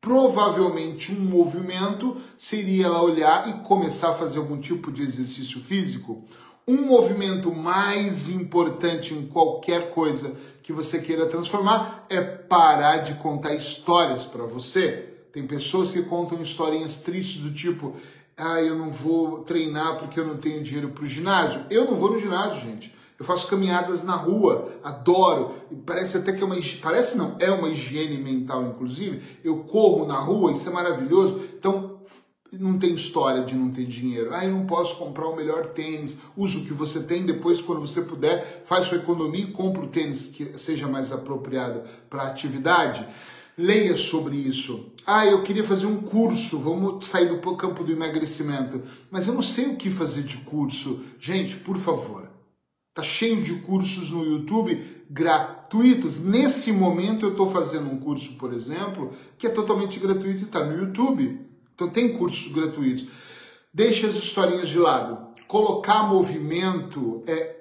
[0.00, 6.24] Provavelmente um movimento seria ela olhar e começar a fazer algum tipo de exercício físico.
[6.70, 13.52] Um movimento mais importante em qualquer coisa que você queira transformar é parar de contar
[13.54, 15.08] histórias para você.
[15.32, 17.96] Tem pessoas que contam historinhas tristes do tipo:
[18.36, 21.66] ah, eu não vou treinar porque eu não tenho dinheiro para o ginásio.
[21.68, 22.94] Eu não vou no ginásio, gente.
[23.18, 25.56] Eu faço caminhadas na rua, adoro.
[25.84, 29.20] Parece até que é uma parece não, é uma higiene mental inclusive.
[29.42, 31.40] Eu corro na rua, isso é maravilhoso.
[31.58, 31.99] Então,
[32.52, 34.30] não tem história de não ter dinheiro.
[34.32, 36.18] Ah, eu não posso comprar o melhor tênis.
[36.36, 39.88] Usa o que você tem, depois, quando você puder, faz sua economia e compra o
[39.88, 43.06] tênis que seja mais apropriado para a atividade.
[43.56, 44.86] Leia sobre isso.
[45.06, 48.82] Ah, eu queria fazer um curso, vamos sair do campo do emagrecimento.
[49.10, 51.00] Mas eu não sei o que fazer de curso.
[51.20, 52.30] Gente, por favor,
[52.92, 56.22] Tá cheio de cursos no YouTube gratuitos.
[56.22, 60.64] Nesse momento eu estou fazendo um curso, por exemplo, que é totalmente gratuito e está
[60.64, 61.40] no YouTube.
[61.80, 63.06] Então tem cursos gratuitos.
[63.72, 65.30] Deixe as historinhas de lado.
[65.48, 67.56] Colocar movimento é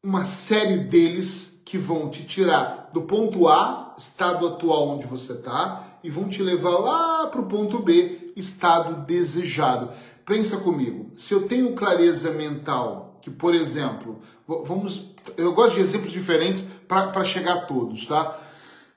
[0.00, 5.98] uma série deles que vão te tirar do ponto A, estado atual onde você está,
[6.04, 9.90] e vão te levar lá para o ponto B, estado desejado.
[10.24, 16.12] Pensa comigo, se eu tenho clareza mental que, por exemplo, vamos, eu gosto de exemplos
[16.12, 18.38] diferentes para chegar a todos, tá?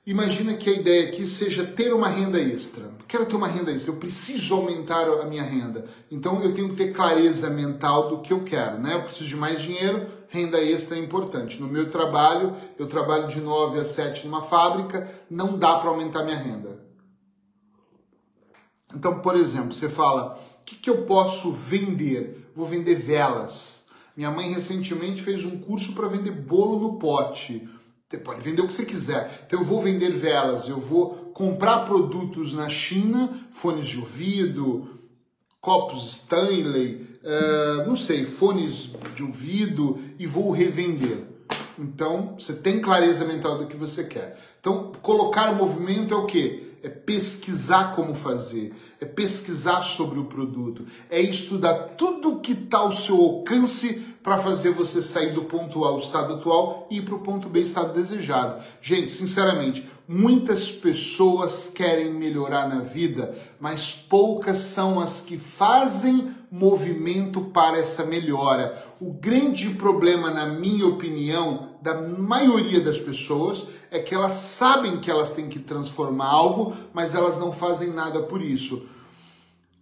[0.06, 2.91] Imagina que a ideia aqui seja ter uma renda extra.
[3.12, 5.86] Quero ter uma renda extra, eu preciso aumentar a minha renda.
[6.10, 8.96] Então eu tenho que ter clareza mental do que eu quero, né?
[8.96, 11.60] Eu preciso de mais dinheiro, renda extra é importante.
[11.60, 16.24] No meu trabalho, eu trabalho de 9 a 7 numa fábrica, não dá para aumentar
[16.24, 16.80] minha renda.
[18.96, 22.50] Então, por exemplo, você fala: o que, que eu posso vender?
[22.56, 23.88] Vou vender velas.
[24.16, 27.68] Minha mãe recentemente fez um curso para vender bolo no pote.
[28.12, 29.46] Você pode vender o que você quiser.
[29.48, 35.00] Então eu vou vender velas, eu vou comprar produtos na China, fones de ouvido,
[35.62, 41.24] copos Stanley, uh, não sei, fones de ouvido e vou revender.
[41.80, 44.38] Então você tem clareza mental do que você quer.
[44.60, 46.68] Então colocar movimento é o quê?
[46.84, 52.92] É pesquisar como fazer, é pesquisar sobre o produto, é estudar tudo que está ao
[52.92, 57.16] seu alcance para fazer você sair do ponto A, o estado atual, e ir para
[57.16, 58.64] o ponto B, estado desejado.
[58.82, 67.42] Gente, sinceramente, muitas pessoas querem melhorar na vida, mas poucas são as que fazem movimento
[67.42, 68.78] para essa melhora.
[69.00, 75.10] O grande problema, na minha opinião, da maioria das pessoas é que elas sabem que
[75.10, 78.86] elas têm que transformar algo, mas elas não fazem nada por isso.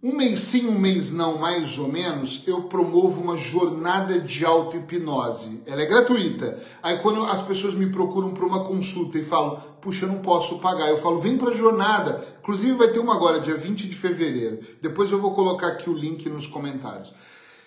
[0.02, 5.62] Um mês sim, um mês não, mais ou menos, eu promovo uma jornada de auto-hipnose.
[5.66, 6.58] Ela é gratuita.
[6.82, 10.58] Aí quando as pessoas me procuram para uma consulta e falam, puxa, eu não posso
[10.58, 12.26] pagar, eu falo, vem para a jornada.
[12.40, 14.60] Inclusive vai ter uma agora, dia 20 de fevereiro.
[14.80, 17.12] Depois eu vou colocar aqui o link nos comentários.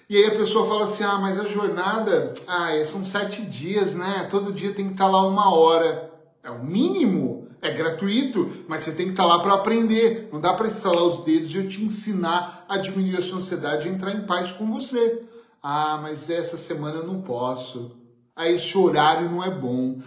[0.09, 4.27] E aí a pessoa fala assim, ah, mas a jornada, ah, são sete dias, né?
[4.31, 6.11] Todo dia tem que estar lá uma hora.
[6.41, 7.47] É o mínimo.
[7.63, 10.27] É gratuito, mas você tem que estar lá para aprender.
[10.33, 13.87] Não dá para instalar os dedos e eu te ensinar a diminuir a sua ansiedade
[13.87, 15.23] e entrar em paz com você.
[15.61, 17.95] Ah, mas essa semana eu não posso.
[18.35, 20.01] Ah, esse horário não é bom.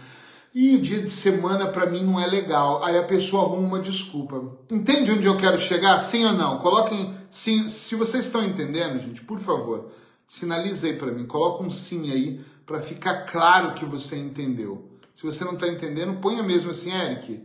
[0.53, 2.83] E dia de semana para mim não é legal.
[2.83, 4.55] Aí a pessoa arruma uma desculpa.
[4.69, 5.97] Entende onde eu quero chegar?
[5.99, 6.59] Sim ou não?
[6.59, 7.69] Coloquem sim.
[7.69, 9.89] Se vocês estão entendendo, gente, por favor,
[10.27, 11.25] sinalize aí para mim.
[11.25, 14.86] Coloca um sim aí para ficar claro que você entendeu.
[15.17, 17.43] Se você não está entendendo, ponha mesmo assim, Eric.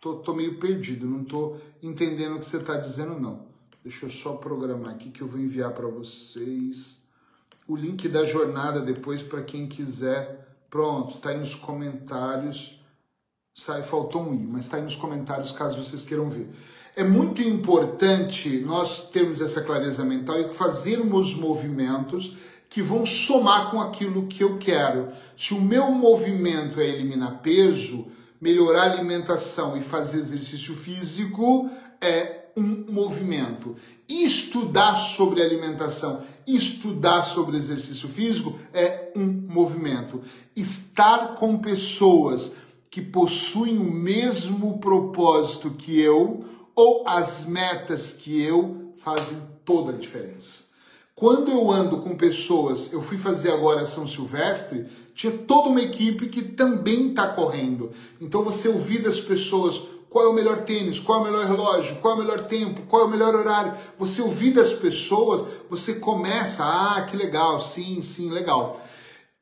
[0.00, 3.48] Tô, tô meio perdido, não tô entendendo o que você está dizendo, não.
[3.84, 7.02] Deixa eu só programar aqui que eu vou enviar para vocês
[7.68, 10.56] o link da jornada depois para quem quiser.
[10.70, 12.82] Pronto, tá aí nos comentários.
[13.54, 16.48] Sai, faltou um i, mas está aí nos comentários caso vocês queiram ver.
[16.96, 22.38] É muito importante nós termos essa clareza mental e fazermos movimentos
[22.72, 25.10] que vão somar com aquilo que eu quero.
[25.36, 28.06] Se o meu movimento é eliminar peso,
[28.40, 31.68] melhorar a alimentação e fazer exercício físico
[32.00, 33.76] é um movimento.
[34.08, 40.22] Estudar sobre alimentação, estudar sobre exercício físico é um movimento.
[40.56, 42.54] Estar com pessoas
[42.90, 46.42] que possuem o mesmo propósito que eu
[46.74, 50.71] ou as metas que eu fazem toda a diferença.
[51.14, 56.28] Quando eu ando com pessoas, eu fui fazer agora São Silvestre, tinha toda uma equipe
[56.28, 57.90] que também está correndo.
[58.20, 61.96] Então você ouvir das pessoas qual é o melhor tênis, qual é o melhor relógio,
[61.96, 63.74] qual é o melhor tempo, qual é o melhor horário.
[63.98, 68.80] Você ouvir das pessoas, você começa, ah, que legal, sim, sim, legal.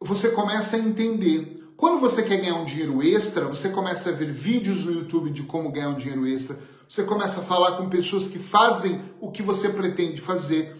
[0.00, 1.72] Você começa a entender.
[1.76, 5.42] Quando você quer ganhar um dinheiro extra, você começa a ver vídeos no YouTube de
[5.42, 6.58] como ganhar um dinheiro extra.
[6.88, 10.76] Você começa a falar com pessoas que fazem o que você pretende fazer.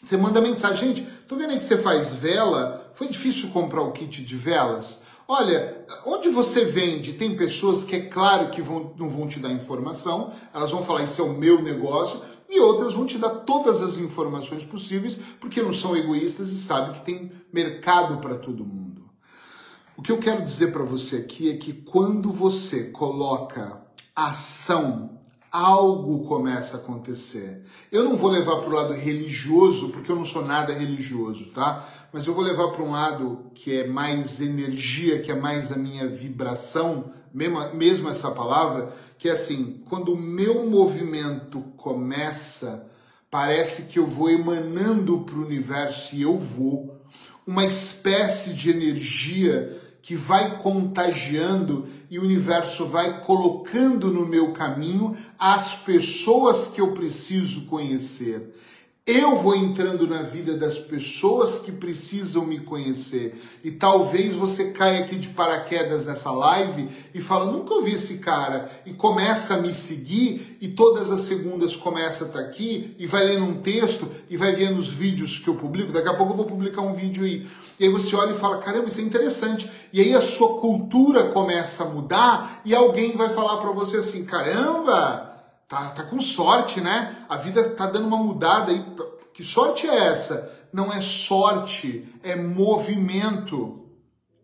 [0.00, 3.90] Você manda mensagem, gente, tô vendo aí que você faz vela, foi difícil comprar o
[3.90, 5.02] kit de velas?
[5.26, 9.50] Olha, onde você vende, tem pessoas que é claro que vão, não vão te dar
[9.50, 13.82] informação, elas vão falar isso é o meu negócio, e outras vão te dar todas
[13.82, 19.02] as informações possíveis, porque não são egoístas e sabem que tem mercado para todo mundo.
[19.96, 23.82] O que eu quero dizer para você aqui é que quando você coloca
[24.14, 25.17] ação
[25.50, 27.62] algo começa a acontecer.
[27.90, 31.86] Eu não vou levar para o lado religioso, porque eu não sou nada religioso, tá?
[32.12, 35.76] Mas eu vou levar para um lado que é mais energia, que é mais a
[35.76, 42.86] minha vibração, mesmo, mesmo essa palavra, que é assim, quando o meu movimento começa,
[43.30, 46.96] parece que eu vou emanando para o universo e eu vou.
[47.46, 55.14] Uma espécie de energia que vai contagiando e o universo vai colocando no meu caminho
[55.38, 58.54] as pessoas que eu preciso conhecer.
[59.06, 63.38] Eu vou entrando na vida das pessoas que precisam me conhecer.
[63.62, 68.70] E talvez você caia aqui de paraquedas nessa live e fala: nunca ouvi esse cara.
[68.86, 73.26] E começa a me seguir, e todas as segundas começa a estar aqui, e vai
[73.26, 75.92] lendo um texto, e vai vendo os vídeos que eu publico.
[75.92, 77.46] Daqui a pouco eu vou publicar um vídeo aí.
[77.78, 79.70] E aí você olha e fala: caramba, isso é interessante.
[79.92, 84.24] E aí a sua cultura começa a mudar, e alguém vai falar para você assim:
[84.24, 85.28] caramba
[85.68, 87.14] Tá, tá com sorte, né?
[87.28, 88.82] A vida tá dando uma mudada aí.
[89.34, 90.50] Que sorte é essa?
[90.72, 93.84] Não é sorte, é movimento.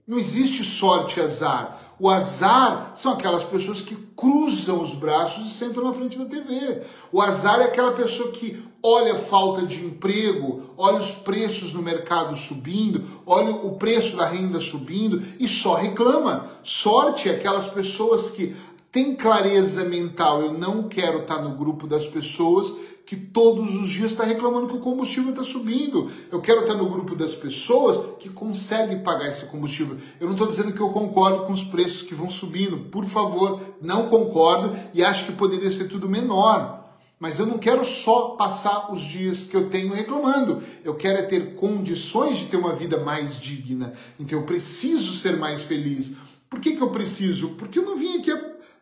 [0.07, 1.81] Não existe sorte e azar.
[1.99, 6.83] O azar são aquelas pessoas que cruzam os braços e sentam na frente da TV.
[7.11, 11.81] O azar é aquela pessoa que olha a falta de emprego, olha os preços no
[11.81, 16.51] mercado subindo, olha o preço da renda subindo e só reclama.
[16.63, 18.55] Sorte é aquelas pessoas que
[18.93, 22.75] tem clareza mental, eu não quero estar no grupo das pessoas
[23.07, 26.11] que todos os dias está reclamando que o combustível está subindo.
[26.31, 29.97] Eu quero estar no grupo das pessoas que conseguem pagar esse combustível.
[30.21, 32.91] Eu não estou dizendo que eu concordo com os preços que vão subindo.
[32.91, 36.84] Por favor, não concordo e acho que poderia ser tudo menor.
[37.25, 40.63] Mas eu não quero só passar os dias que eu tenho reclamando.
[40.85, 43.95] Eu quero é ter condições de ter uma vida mais digna.
[44.21, 46.17] Então eu preciso ser mais feliz.
[46.51, 47.55] Por que, que eu preciso?
[47.57, 48.31] Porque eu não vim aqui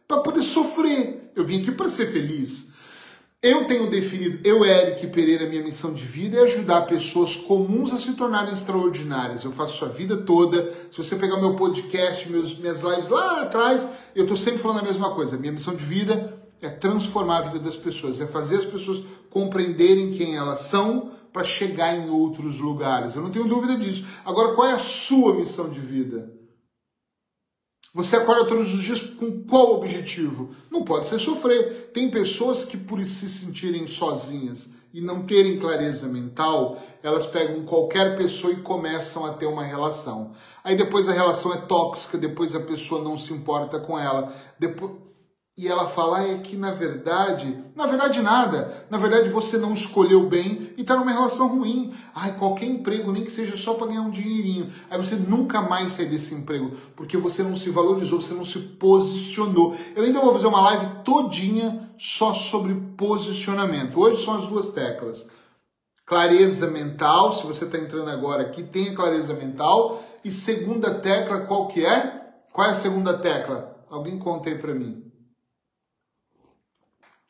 [0.09, 1.31] para poder sofrer.
[1.37, 2.72] Eu vim aqui para ser feliz.
[3.40, 7.96] Eu tenho definido, eu, Eric Pereira, minha missão de vida é ajudar pessoas comuns a
[7.96, 9.44] se tornarem extraordinárias.
[9.44, 10.68] Eu faço isso a vida toda.
[10.90, 14.83] Se você pegar meu podcast, meus, minhas lives lá atrás, eu estou sempre falando a
[14.83, 15.37] mesma coisa.
[15.37, 20.12] Minha missão de vida é transformar a vida das pessoas, é fazer as pessoas compreenderem
[20.12, 23.16] quem elas são para chegar em outros lugares.
[23.16, 24.07] Eu não tenho dúvida disso.
[24.25, 26.33] Agora, qual é a sua missão de vida?
[27.94, 30.51] Você acorda todos os dias com qual objetivo?
[30.70, 31.90] Não pode ser sofrer.
[31.92, 38.16] Tem pessoas que, por se sentirem sozinhas e não terem clareza mental, elas pegam qualquer
[38.16, 40.33] pessoa e começam a ter uma relação.
[40.62, 44.33] Aí depois a relação é tóxica, depois a pessoa não se importa com ela.
[44.59, 45.12] Depois
[45.57, 49.75] e ela fala ah, é que na verdade, na verdade nada, na verdade você não
[49.75, 51.93] escolheu bem e está numa relação ruim.
[52.15, 54.73] Ai, qualquer emprego, nem que seja só para ganhar um dinheirinho.
[54.91, 58.59] Aí você nunca mais sai desse emprego, porque você não se valorizou, você não se
[58.61, 59.77] posicionou.
[59.94, 64.00] Eu ainda vou fazer uma live todinha só sobre posicionamento.
[64.00, 65.29] Hoje são as duas teclas.
[66.07, 70.03] Clareza mental, se você está entrando agora aqui, tenha clareza mental.
[70.25, 72.23] E segunda tecla, qual que é?
[72.50, 73.85] Qual é a segunda tecla?
[73.90, 75.12] Alguém conta aí para mim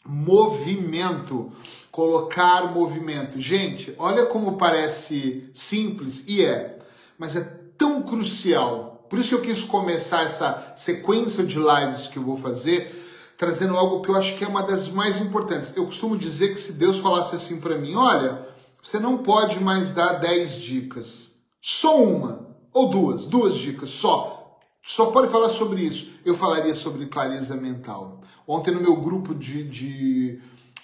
[0.04, 1.52] movimento,
[1.90, 3.40] colocar movimento.
[3.40, 6.78] Gente, olha como parece simples e é,
[7.18, 7.40] mas é
[7.76, 9.06] tão crucial.
[9.08, 13.00] Por isso que eu quis começar essa sequência de lives que eu vou fazer
[13.36, 15.76] trazendo algo que eu acho que é uma das mais importantes.
[15.76, 18.46] Eu costumo dizer que se Deus falasse assim para mim, olha,
[18.80, 24.42] você não pode mais dar 10 dicas, só uma ou duas, duas dicas só
[24.82, 26.10] só pode falar sobre isso.
[26.24, 28.21] Eu falaria sobre clareza mental.
[28.46, 30.40] Ontem no meu grupo de, de,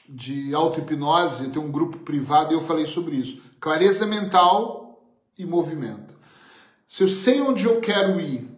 [0.08, 3.40] de auto-hipnose, um grupo privado e eu falei sobre isso.
[3.60, 5.02] Clareza mental
[5.36, 6.14] e movimento.
[6.86, 8.48] Se eu sei onde eu quero ir,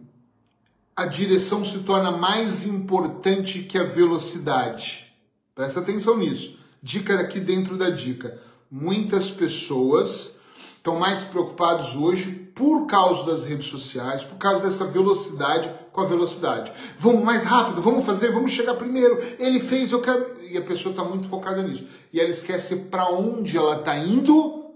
[0.95, 5.11] a direção se torna mais importante que a velocidade.
[5.55, 6.59] Presta atenção nisso.
[6.81, 8.39] Dica aqui dentro da dica.
[8.69, 10.39] Muitas pessoas
[10.81, 16.05] estão mais preocupados hoje por causa das redes sociais, por causa dessa velocidade com a
[16.05, 16.73] velocidade.
[16.97, 19.21] Vamos mais rápido, vamos fazer, vamos chegar primeiro.
[19.37, 20.41] Ele fez, eu quero.
[20.41, 21.85] E a pessoa está muito focada nisso.
[22.11, 24.73] E ela esquece para onde ela está indo,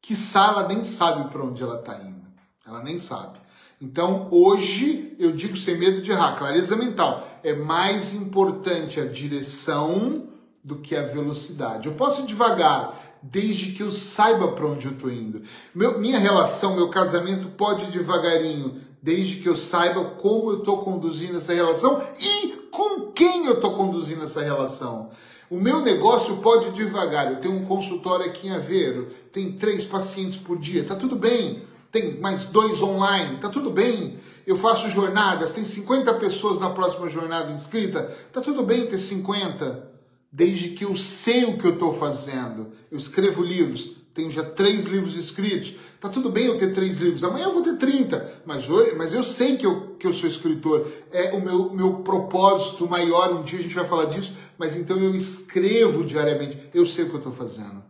[0.00, 2.30] que ela nem sabe para onde ela está indo.
[2.64, 3.40] Ela nem sabe.
[3.82, 7.26] Então, hoje, eu digo sem medo de errar, clareza mental.
[7.42, 10.29] É mais importante a direção
[10.62, 11.88] do que a velocidade.
[11.88, 15.42] Eu posso devagar, desde que eu saiba para onde eu estou indo.
[15.74, 21.38] Meu, minha relação, meu casamento pode devagarinho, desde que eu saiba como eu estou conduzindo
[21.38, 25.10] essa relação e com quem eu estou conduzindo essa relação.
[25.50, 27.32] O meu negócio pode devagar.
[27.32, 31.62] Eu tenho um consultório aqui em Aveiro, tem três pacientes por dia, tá tudo bem.
[31.90, 34.18] Tem mais dois online, tá tudo bem.
[34.46, 39.89] Eu faço jornadas, tem 50 pessoas na próxima jornada inscrita, tá tudo bem ter 50
[40.32, 42.72] desde que eu sei o que eu estou fazendo.
[42.90, 45.74] Eu escrevo livros, tenho já três livros escritos.
[46.00, 49.12] Tá tudo bem eu ter três livros, amanhã eu vou ter 30, mas, hoje, mas
[49.12, 50.90] eu sei que eu, que eu sou escritor.
[51.12, 54.96] É o meu, meu propósito maior, um dia a gente vai falar disso, mas então
[54.96, 57.82] eu escrevo diariamente, eu sei o que eu estou fazendo.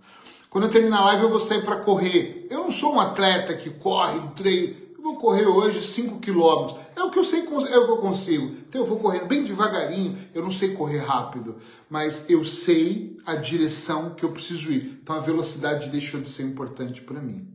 [0.50, 2.48] Quando eu terminar a live, eu vou sair para correr.
[2.50, 4.79] Eu não sou um atleta que corre, treino.
[5.00, 6.78] Eu vou correr hoje 5 quilômetros.
[6.94, 8.54] É o que eu sei, é o que eu consigo.
[8.68, 10.18] Então eu vou correndo bem devagarinho.
[10.34, 11.56] Eu não sei correr rápido,
[11.88, 15.00] mas eu sei a direção que eu preciso ir.
[15.02, 17.48] Então a velocidade deixou de ser importante para mim.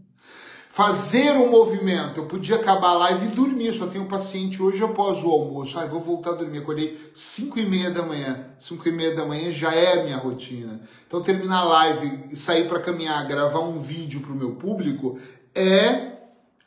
[0.72, 2.18] Fazer um movimento.
[2.20, 3.76] Eu podia acabar a live e dormir.
[3.76, 5.78] Só tenho um paciente hoje após o almoço.
[5.78, 6.58] Ah, vou voltar a dormir.
[6.58, 8.48] Acordei 5 e meia da manhã.
[8.58, 10.82] 5 e meia da manhã já é minha rotina.
[11.06, 15.20] Então terminar a live sair para caminhar, gravar um vídeo para o meu público
[15.54, 16.15] é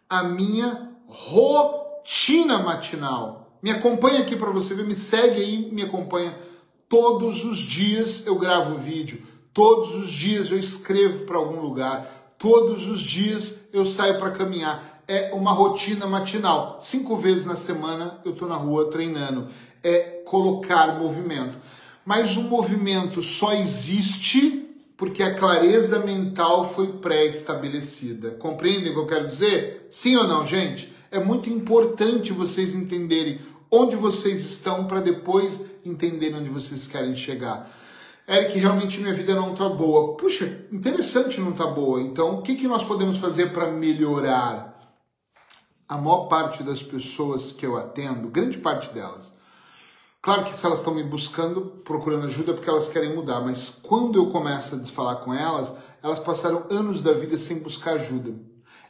[0.09, 3.59] a minha rotina matinal.
[3.63, 6.37] Me acompanha aqui para você ver, me segue aí, me acompanha.
[6.89, 12.89] Todos os dias eu gravo vídeo, todos os dias eu escrevo para algum lugar, todos
[12.89, 15.03] os dias eu saio para caminhar.
[15.07, 16.79] É uma rotina matinal.
[16.81, 19.49] Cinco vezes na semana eu estou na rua treinando.
[19.83, 21.59] É colocar movimento.
[22.05, 24.68] Mas o movimento só existe
[24.99, 28.33] porque a clareza mental foi pré-estabelecida.
[28.33, 29.87] Compreendem o que eu quero dizer?
[29.93, 30.93] Sim ou não, gente?
[31.09, 33.41] É muito importante vocês entenderem
[33.71, 37.71] onde vocês estão para depois entenderem onde vocês querem chegar.
[38.29, 40.17] Eric, realmente minha vida não está boa.
[40.17, 42.03] Puxa, interessante não está boa.
[42.03, 44.77] Então, o que, que nós podemos fazer para melhorar?
[45.89, 49.33] A maior parte das pessoas que eu atendo, grande parte delas,
[50.29, 53.71] Claro que se elas estão me buscando, procurando ajuda, é porque elas querem mudar, mas
[53.71, 58.35] quando eu começo a falar com elas, elas passaram anos da vida sem buscar ajuda.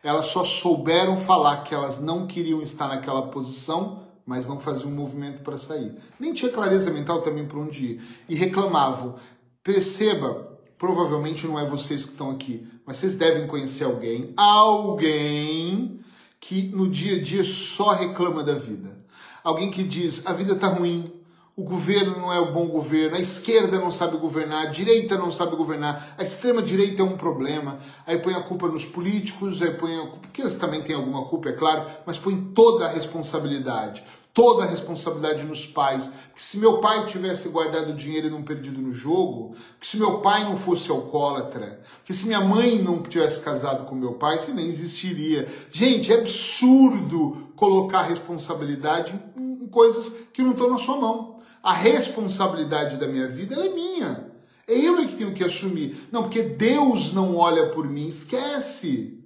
[0.02, 4.94] Elas só souberam falar que elas não queriam estar naquela posição, mas não faziam um
[4.96, 5.94] movimento para sair.
[6.18, 8.02] Nem tinha clareza mental também para onde ir.
[8.28, 9.14] E reclamavam.
[9.62, 16.00] Perceba, provavelmente não é vocês que estão aqui, mas vocês devem conhecer alguém, alguém
[16.40, 18.98] que no dia a dia só reclama da vida.
[19.44, 21.17] Alguém que diz: a vida está ruim,
[21.58, 25.32] o governo não é o bom governo, a esquerda não sabe governar, a direita não
[25.32, 29.74] sabe governar, a extrema direita é um problema, aí põe a culpa nos políticos, aí
[29.74, 32.88] põe a culpa, porque eles também têm alguma culpa, é claro, mas põe toda a
[32.88, 36.06] responsabilidade, toda a responsabilidade nos pais.
[36.28, 40.20] Porque se meu pai tivesse guardado dinheiro e não perdido no jogo, que se meu
[40.20, 44.54] pai não fosse alcoólatra, que se minha mãe não tivesse casado com meu pai, isso
[44.54, 45.48] nem existiria.
[45.72, 51.37] Gente, é absurdo colocar responsabilidade em coisas que não estão na sua mão.
[51.62, 54.28] A responsabilidade da minha vida é minha.
[54.66, 56.08] É eu que tenho que assumir.
[56.12, 58.06] Não, porque Deus não olha por mim.
[58.06, 59.18] Esquece.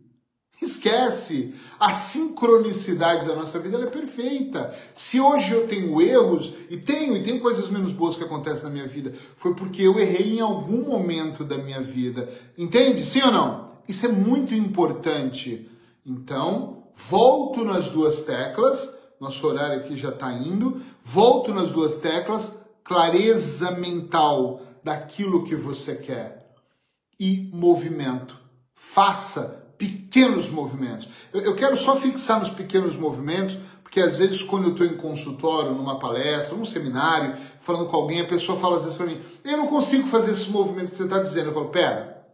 [0.61, 1.55] Esquece.
[1.80, 4.72] A sincronicidade da nossa vida é perfeita.
[4.95, 8.70] Se hoje eu tenho erros, e tenho, e tem coisas menos boas que acontecem na
[8.70, 12.33] minha vida, foi porque eu errei em algum momento da minha vida.
[12.57, 13.05] Entende?
[13.05, 13.72] Sim ou não?
[13.89, 15.68] Isso é muito importante.
[16.07, 20.83] Então, volto nas duas teclas nosso horário aqui já está indo.
[21.01, 22.61] Volto nas duas teclas.
[22.83, 26.53] Clareza mental daquilo que você quer.
[27.20, 28.37] E movimento.
[28.75, 31.09] Faça pequenos movimentos.
[31.33, 34.97] Eu, eu quero só fixar nos pequenos movimentos, porque às vezes quando eu estou em
[34.97, 39.20] consultório, numa palestra, num seminário, falando com alguém, a pessoa fala às vezes para mim,
[39.45, 41.51] eu não consigo fazer esse movimento que você está dizendo.
[41.51, 42.27] Eu falo, pera,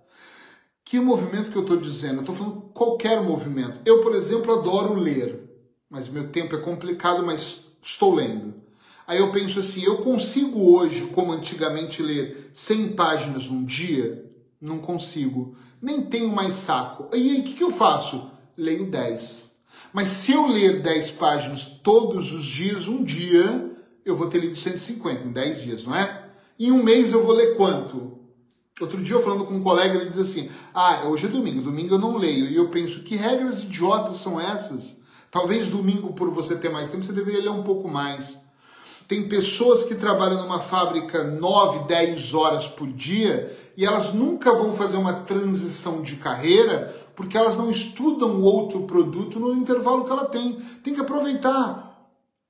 [0.86, 2.14] que movimento que eu estou dizendo?
[2.14, 3.78] Eu estou falando qualquer movimento.
[3.84, 5.47] Eu, por exemplo, adoro ler
[5.90, 8.54] mas meu tempo é complicado, mas estou lendo.
[9.06, 14.30] Aí eu penso assim, eu consigo hoje, como antigamente, ler 100 páginas num dia?
[14.60, 15.56] Não consigo.
[15.80, 17.08] Nem tenho mais saco.
[17.14, 18.30] E aí, o que, que eu faço?
[18.56, 19.56] Leio 10.
[19.92, 23.74] Mas se eu ler 10 páginas todos os dias, um dia,
[24.04, 26.28] eu vou ter lido 150 em 10 dias, não é?
[26.58, 28.18] Em um mês eu vou ler quanto?
[28.80, 31.94] Outro dia eu falando com um colega, ele diz assim: Ah, hoje é domingo, domingo
[31.94, 32.46] eu não leio.
[32.46, 34.97] E eu penso, que regras idiotas são essas?
[35.30, 38.40] Talvez domingo, por você ter mais tempo, você deveria ler um pouco mais.
[39.06, 44.74] Tem pessoas que trabalham numa fábrica 9, 10 horas por dia e elas nunca vão
[44.74, 50.26] fazer uma transição de carreira porque elas não estudam outro produto no intervalo que ela
[50.26, 50.60] tem.
[50.82, 51.87] Tem que aproveitar.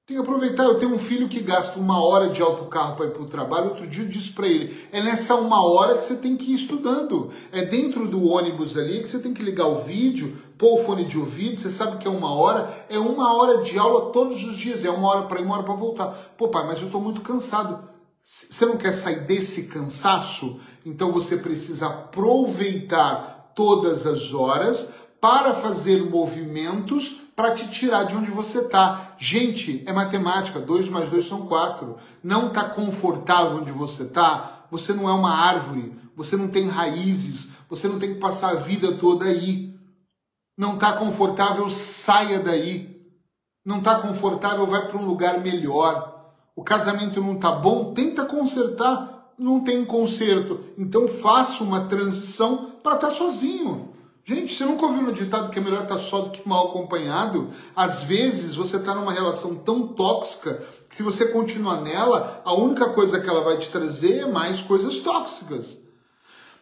[0.09, 0.65] Tem que aproveitar.
[0.65, 3.69] Eu tenho um filho que gasta uma hora de autocarro para ir para o trabalho.
[3.69, 6.55] Outro dia eu disse para ele: é nessa uma hora que você tem que ir
[6.55, 7.29] estudando.
[7.53, 11.05] É dentro do ônibus ali que você tem que ligar o vídeo, pôr o fone
[11.05, 11.61] de ouvido.
[11.61, 12.87] Você sabe que é uma hora.
[12.89, 14.83] É uma hora de aula todos os dias.
[14.83, 16.07] É uma hora para ir, uma hora para voltar.
[16.39, 17.79] Pô, pai, mas eu estou muito cansado.
[18.25, 20.59] Você não quer sair desse cansaço?
[20.87, 24.91] Então você precisa aproveitar todas as horas
[25.21, 29.15] para fazer movimentos para te tirar de onde você está.
[29.17, 31.97] Gente, é matemática, 2 mais 2 são 4.
[32.21, 34.67] Não está confortável onde você está?
[34.73, 38.55] Você não é uma árvore, você não tem raízes, você não tem que passar a
[38.55, 39.73] vida toda aí.
[40.59, 43.09] Não está confortável, saia daí.
[43.65, 46.33] Não está confortável, vai para um lugar melhor.
[46.57, 49.33] O casamento não está bom, tenta consertar.
[49.39, 50.59] Não tem conserto.
[50.77, 53.97] Então faça uma transição para estar tá sozinho.
[54.29, 56.69] Gente, você nunca ouviu no ditado que é melhor estar tá só do que mal
[56.69, 57.49] acompanhado?
[57.75, 62.91] Às vezes você está numa relação tão tóxica que se você continuar nela, a única
[62.91, 65.79] coisa que ela vai te trazer é mais coisas tóxicas.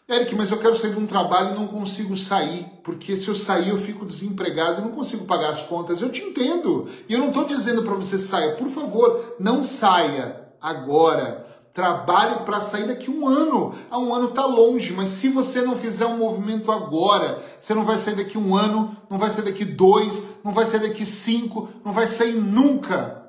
[0.08, 3.34] Eric, mas eu quero sair de um trabalho e não consigo sair, porque se eu
[3.34, 6.00] sair eu fico desempregado e não consigo pagar as contas.
[6.00, 6.88] Eu te entendo.
[7.08, 8.54] E eu não estou dizendo para você saia.
[8.54, 11.45] Por favor, não saia agora.
[11.76, 13.74] Trabalhe para sair daqui um ano.
[13.90, 17.84] Ah, um ano está longe, mas se você não fizer um movimento agora, você não
[17.84, 21.68] vai sair daqui um ano, não vai sair daqui dois, não vai sair daqui cinco,
[21.84, 23.22] não vai sair nunca.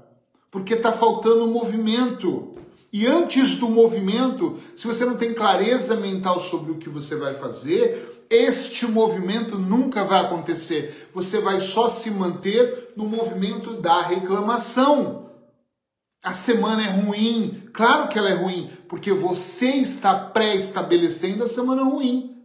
[0.49, 2.55] Porque está faltando movimento.
[2.93, 7.33] E antes do movimento, se você não tem clareza mental sobre o que você vai
[7.33, 11.09] fazer, este movimento nunca vai acontecer.
[11.13, 15.26] Você vai só se manter no movimento da reclamação.
[16.27, 17.63] A semana é ruim.
[17.71, 22.35] Claro que ela é ruim, porque você está pré-estabelecendo a semana ruim.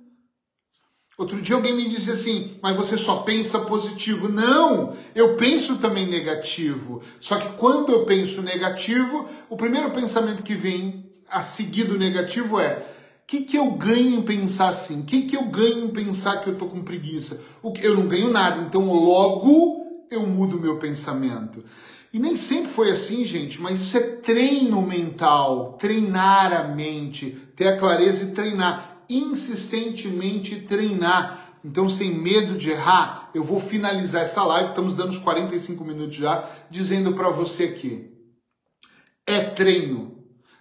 [1.18, 4.28] Outro dia alguém me disse assim, mas você só pensa positivo.
[4.28, 7.02] Não, eu penso também negativo.
[7.18, 12.60] Só que quando eu penso negativo, o primeiro pensamento que vem a seguir do negativo
[12.60, 12.86] é:
[13.24, 15.00] o que, que eu ganho em pensar assim?
[15.00, 17.42] O que, que eu ganho em pensar que eu estou com preguiça?
[17.82, 21.64] Eu não ganho nada, então logo eu mudo o meu pensamento.
[22.12, 27.68] E nem sempre foi assim, gente, mas isso é treino mental, treinar a mente, ter
[27.68, 31.56] a clareza e treinar, insistentemente treinar.
[31.64, 36.16] Então, sem medo de errar, eu vou finalizar essa live, estamos dando os 45 minutos
[36.16, 38.10] já, dizendo para você aqui:
[39.26, 40.18] é treino.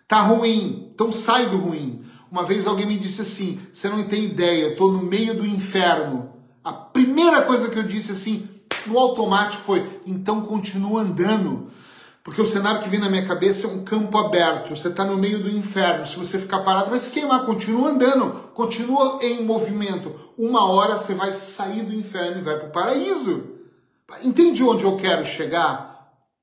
[0.07, 2.05] Tá ruim, então sai do ruim.
[2.31, 5.45] Uma vez alguém me disse assim: você não tem ideia, eu estou no meio do
[5.45, 6.31] inferno.
[6.63, 8.47] A primeira coisa que eu disse assim,
[8.89, 11.69] no automático foi, então continua andando.
[12.23, 14.75] Porque o cenário que vem na minha cabeça é um campo aberto.
[14.75, 16.05] Você está no meio do inferno.
[16.05, 17.45] Se você ficar parado, vai se queimar.
[17.45, 18.31] Continua andando.
[18.53, 20.13] Continua em movimento.
[20.37, 23.43] Uma hora você vai sair do inferno e vai para o paraíso.
[24.23, 25.91] Entende onde eu quero chegar?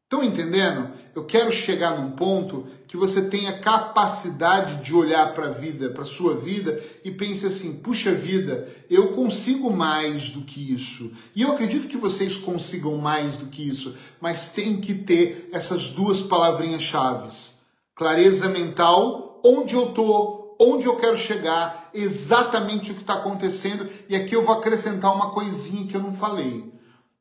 [0.02, 0.90] Estão entendendo?
[1.14, 6.06] Eu quero chegar num ponto que você tenha capacidade de olhar para a vida, para
[6.06, 11.12] sua vida e pense assim: puxa vida, eu consigo mais do que isso.
[11.36, 15.90] E eu acredito que vocês consigam mais do que isso, mas tem que ter essas
[15.90, 17.58] duas palavrinhas chaves:
[17.94, 23.86] clareza mental, onde eu tô, onde eu quero chegar, exatamente o que está acontecendo.
[24.08, 26.72] E aqui eu vou acrescentar uma coisinha que eu não falei.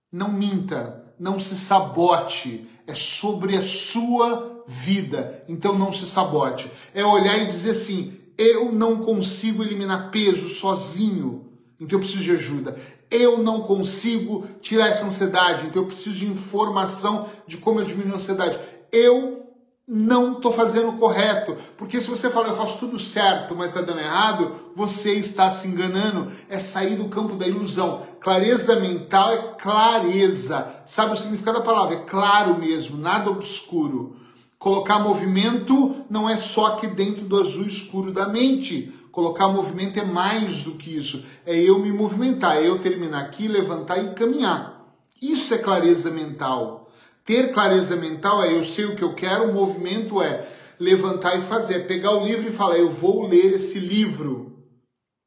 [0.10, 5.44] Não minta, não se sabote é sobre a sua vida.
[5.48, 6.70] Então não se sabote.
[6.94, 11.48] É olhar e dizer assim: eu não consigo eliminar peso sozinho,
[11.80, 12.78] então eu preciso de ajuda.
[13.10, 18.14] Eu não consigo tirar essa ansiedade, então eu preciso de informação de como eu diminuo
[18.14, 18.60] a ansiedade.
[18.92, 19.48] Eu
[19.88, 21.56] não estou fazendo o correto.
[21.78, 25.70] Porque se você fala, eu faço tudo certo, mas está dando errado, você está se
[25.70, 26.30] enganando.
[26.50, 28.02] É sair do campo da ilusão.
[28.20, 30.68] Clareza mental é clareza.
[30.86, 31.96] Sabe o significado da palavra?
[31.96, 34.18] É claro mesmo, nada obscuro.
[34.60, 38.92] Colocar movimento não é só aqui dentro do azul escuro da mente.
[39.12, 41.24] Colocar movimento é mais do que isso.
[41.46, 44.96] É eu me movimentar, é eu terminar aqui, levantar e caminhar.
[45.22, 46.92] Isso é clareza mental.
[47.24, 50.48] Ter clareza mental é eu sei o que eu quero, o movimento é
[50.80, 54.64] levantar e fazer, é pegar o livro e falar, eu vou ler esse livro.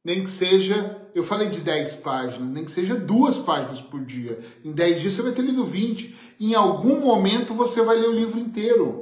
[0.03, 4.39] Nem que seja, eu falei de 10 páginas, nem que seja duas páginas por dia.
[4.63, 6.15] Em 10 dias você vai ter lido 20.
[6.39, 9.00] Em algum momento você vai ler o livro inteiro.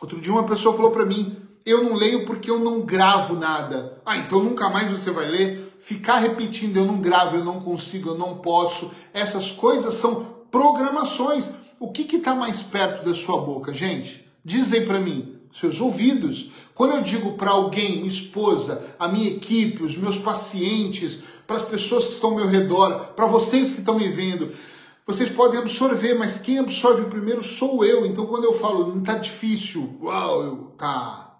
[0.00, 4.00] Outro dia uma pessoa falou para mim, Eu não leio porque eu não gravo nada.
[4.06, 5.76] Ah, então nunca mais você vai ler?
[5.80, 8.92] Ficar repetindo, eu não gravo, eu não consigo, eu não posso.
[9.12, 11.50] Essas coisas são programações.
[11.80, 14.24] O que está mais perto da sua boca, gente?
[14.44, 16.50] Dizem para mim, seus ouvidos.
[16.72, 21.62] Quando eu digo para alguém, minha esposa, a minha equipe, os meus pacientes, para as
[21.62, 24.52] pessoas que estão ao meu redor, para vocês que estão me vendo,
[25.06, 28.04] vocês podem absorver, mas quem absorve primeiro sou eu.
[28.04, 31.38] Então quando eu falo, não está difícil, uau, eu, tá.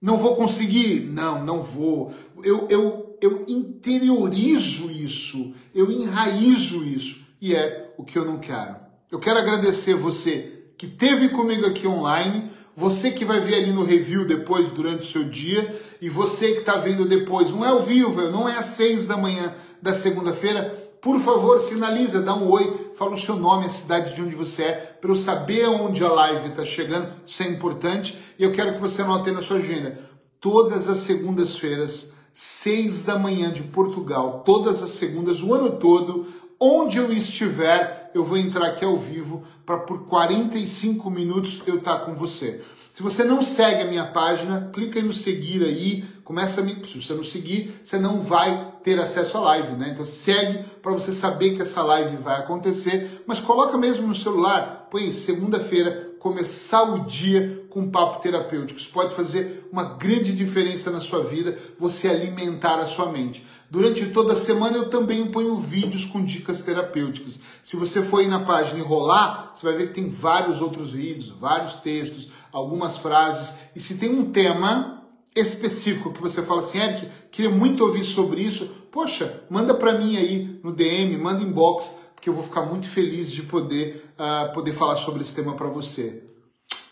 [0.00, 1.00] Não vou conseguir?
[1.00, 2.14] Não, não vou.
[2.42, 7.26] Eu, eu, eu interiorizo isso, eu enraizo isso.
[7.40, 8.76] E é o que eu não quero.
[9.10, 13.84] Eu quero agradecer você que teve comigo aqui online, você que vai ver ali no
[13.84, 17.82] review depois, durante o seu dia, e você que está vendo depois, não é ao
[17.82, 22.92] vivo, não é às seis da manhã da segunda-feira, por favor, sinaliza, dá um oi,
[22.94, 26.12] fala o seu nome, a cidade de onde você é, para eu saber onde a
[26.12, 29.98] live está chegando, isso é importante, e eu quero que você anote na sua agenda.
[30.38, 36.26] Todas as segundas-feiras, seis da manhã de Portugal, todas as segundas, o ano todo,
[36.60, 42.00] onde eu estiver, eu vou entrar aqui ao vivo para por 45 minutos eu estar
[42.00, 42.62] tá com você.
[42.92, 46.76] Se você não segue a minha página, clica no seguir aí, começa a me.
[46.86, 49.90] Se você não seguir, você não vai ter acesso à live, né?
[49.92, 54.86] Então segue para você saber que essa live vai acontecer, mas coloca mesmo no celular,
[54.92, 58.78] põe segunda-feira, começar o dia com papo terapêutico.
[58.78, 63.44] Isso pode fazer uma grande diferença na sua vida, você alimentar a sua mente.
[63.68, 67.40] Durante toda a semana eu também ponho vídeos com dicas terapêuticas.
[67.64, 70.90] Se você for aí na página e rolar, você vai ver que tem vários outros
[70.90, 73.56] vídeos, vários textos, algumas frases.
[73.74, 74.99] E se tem um tema
[75.34, 80.16] específico que você fala assim, Eric, queria muito ouvir sobre isso, poxa, manda para mim
[80.16, 84.74] aí no DM, manda inbox, porque eu vou ficar muito feliz de poder, uh, poder
[84.74, 86.22] falar sobre esse tema para você.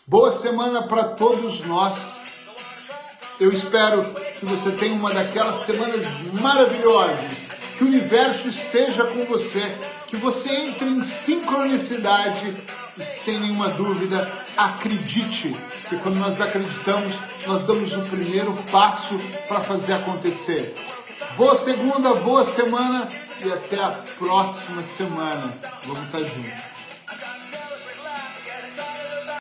[0.07, 2.17] Boa semana para todos nós.
[3.39, 4.03] Eu espero
[4.39, 9.61] que você tenha uma daquelas semanas maravilhosas, que o universo esteja com você,
[10.07, 12.55] que você entre em sincronicidade
[12.99, 14.27] e sem nenhuma dúvida,
[14.57, 15.55] acredite,
[15.87, 17.13] que quando nós acreditamos,
[17.47, 20.75] nós damos o primeiro passo para fazer acontecer.
[21.37, 23.07] Boa segunda, boa semana
[23.43, 25.49] e até a próxima semana.
[25.85, 26.78] Vamos estar juntos.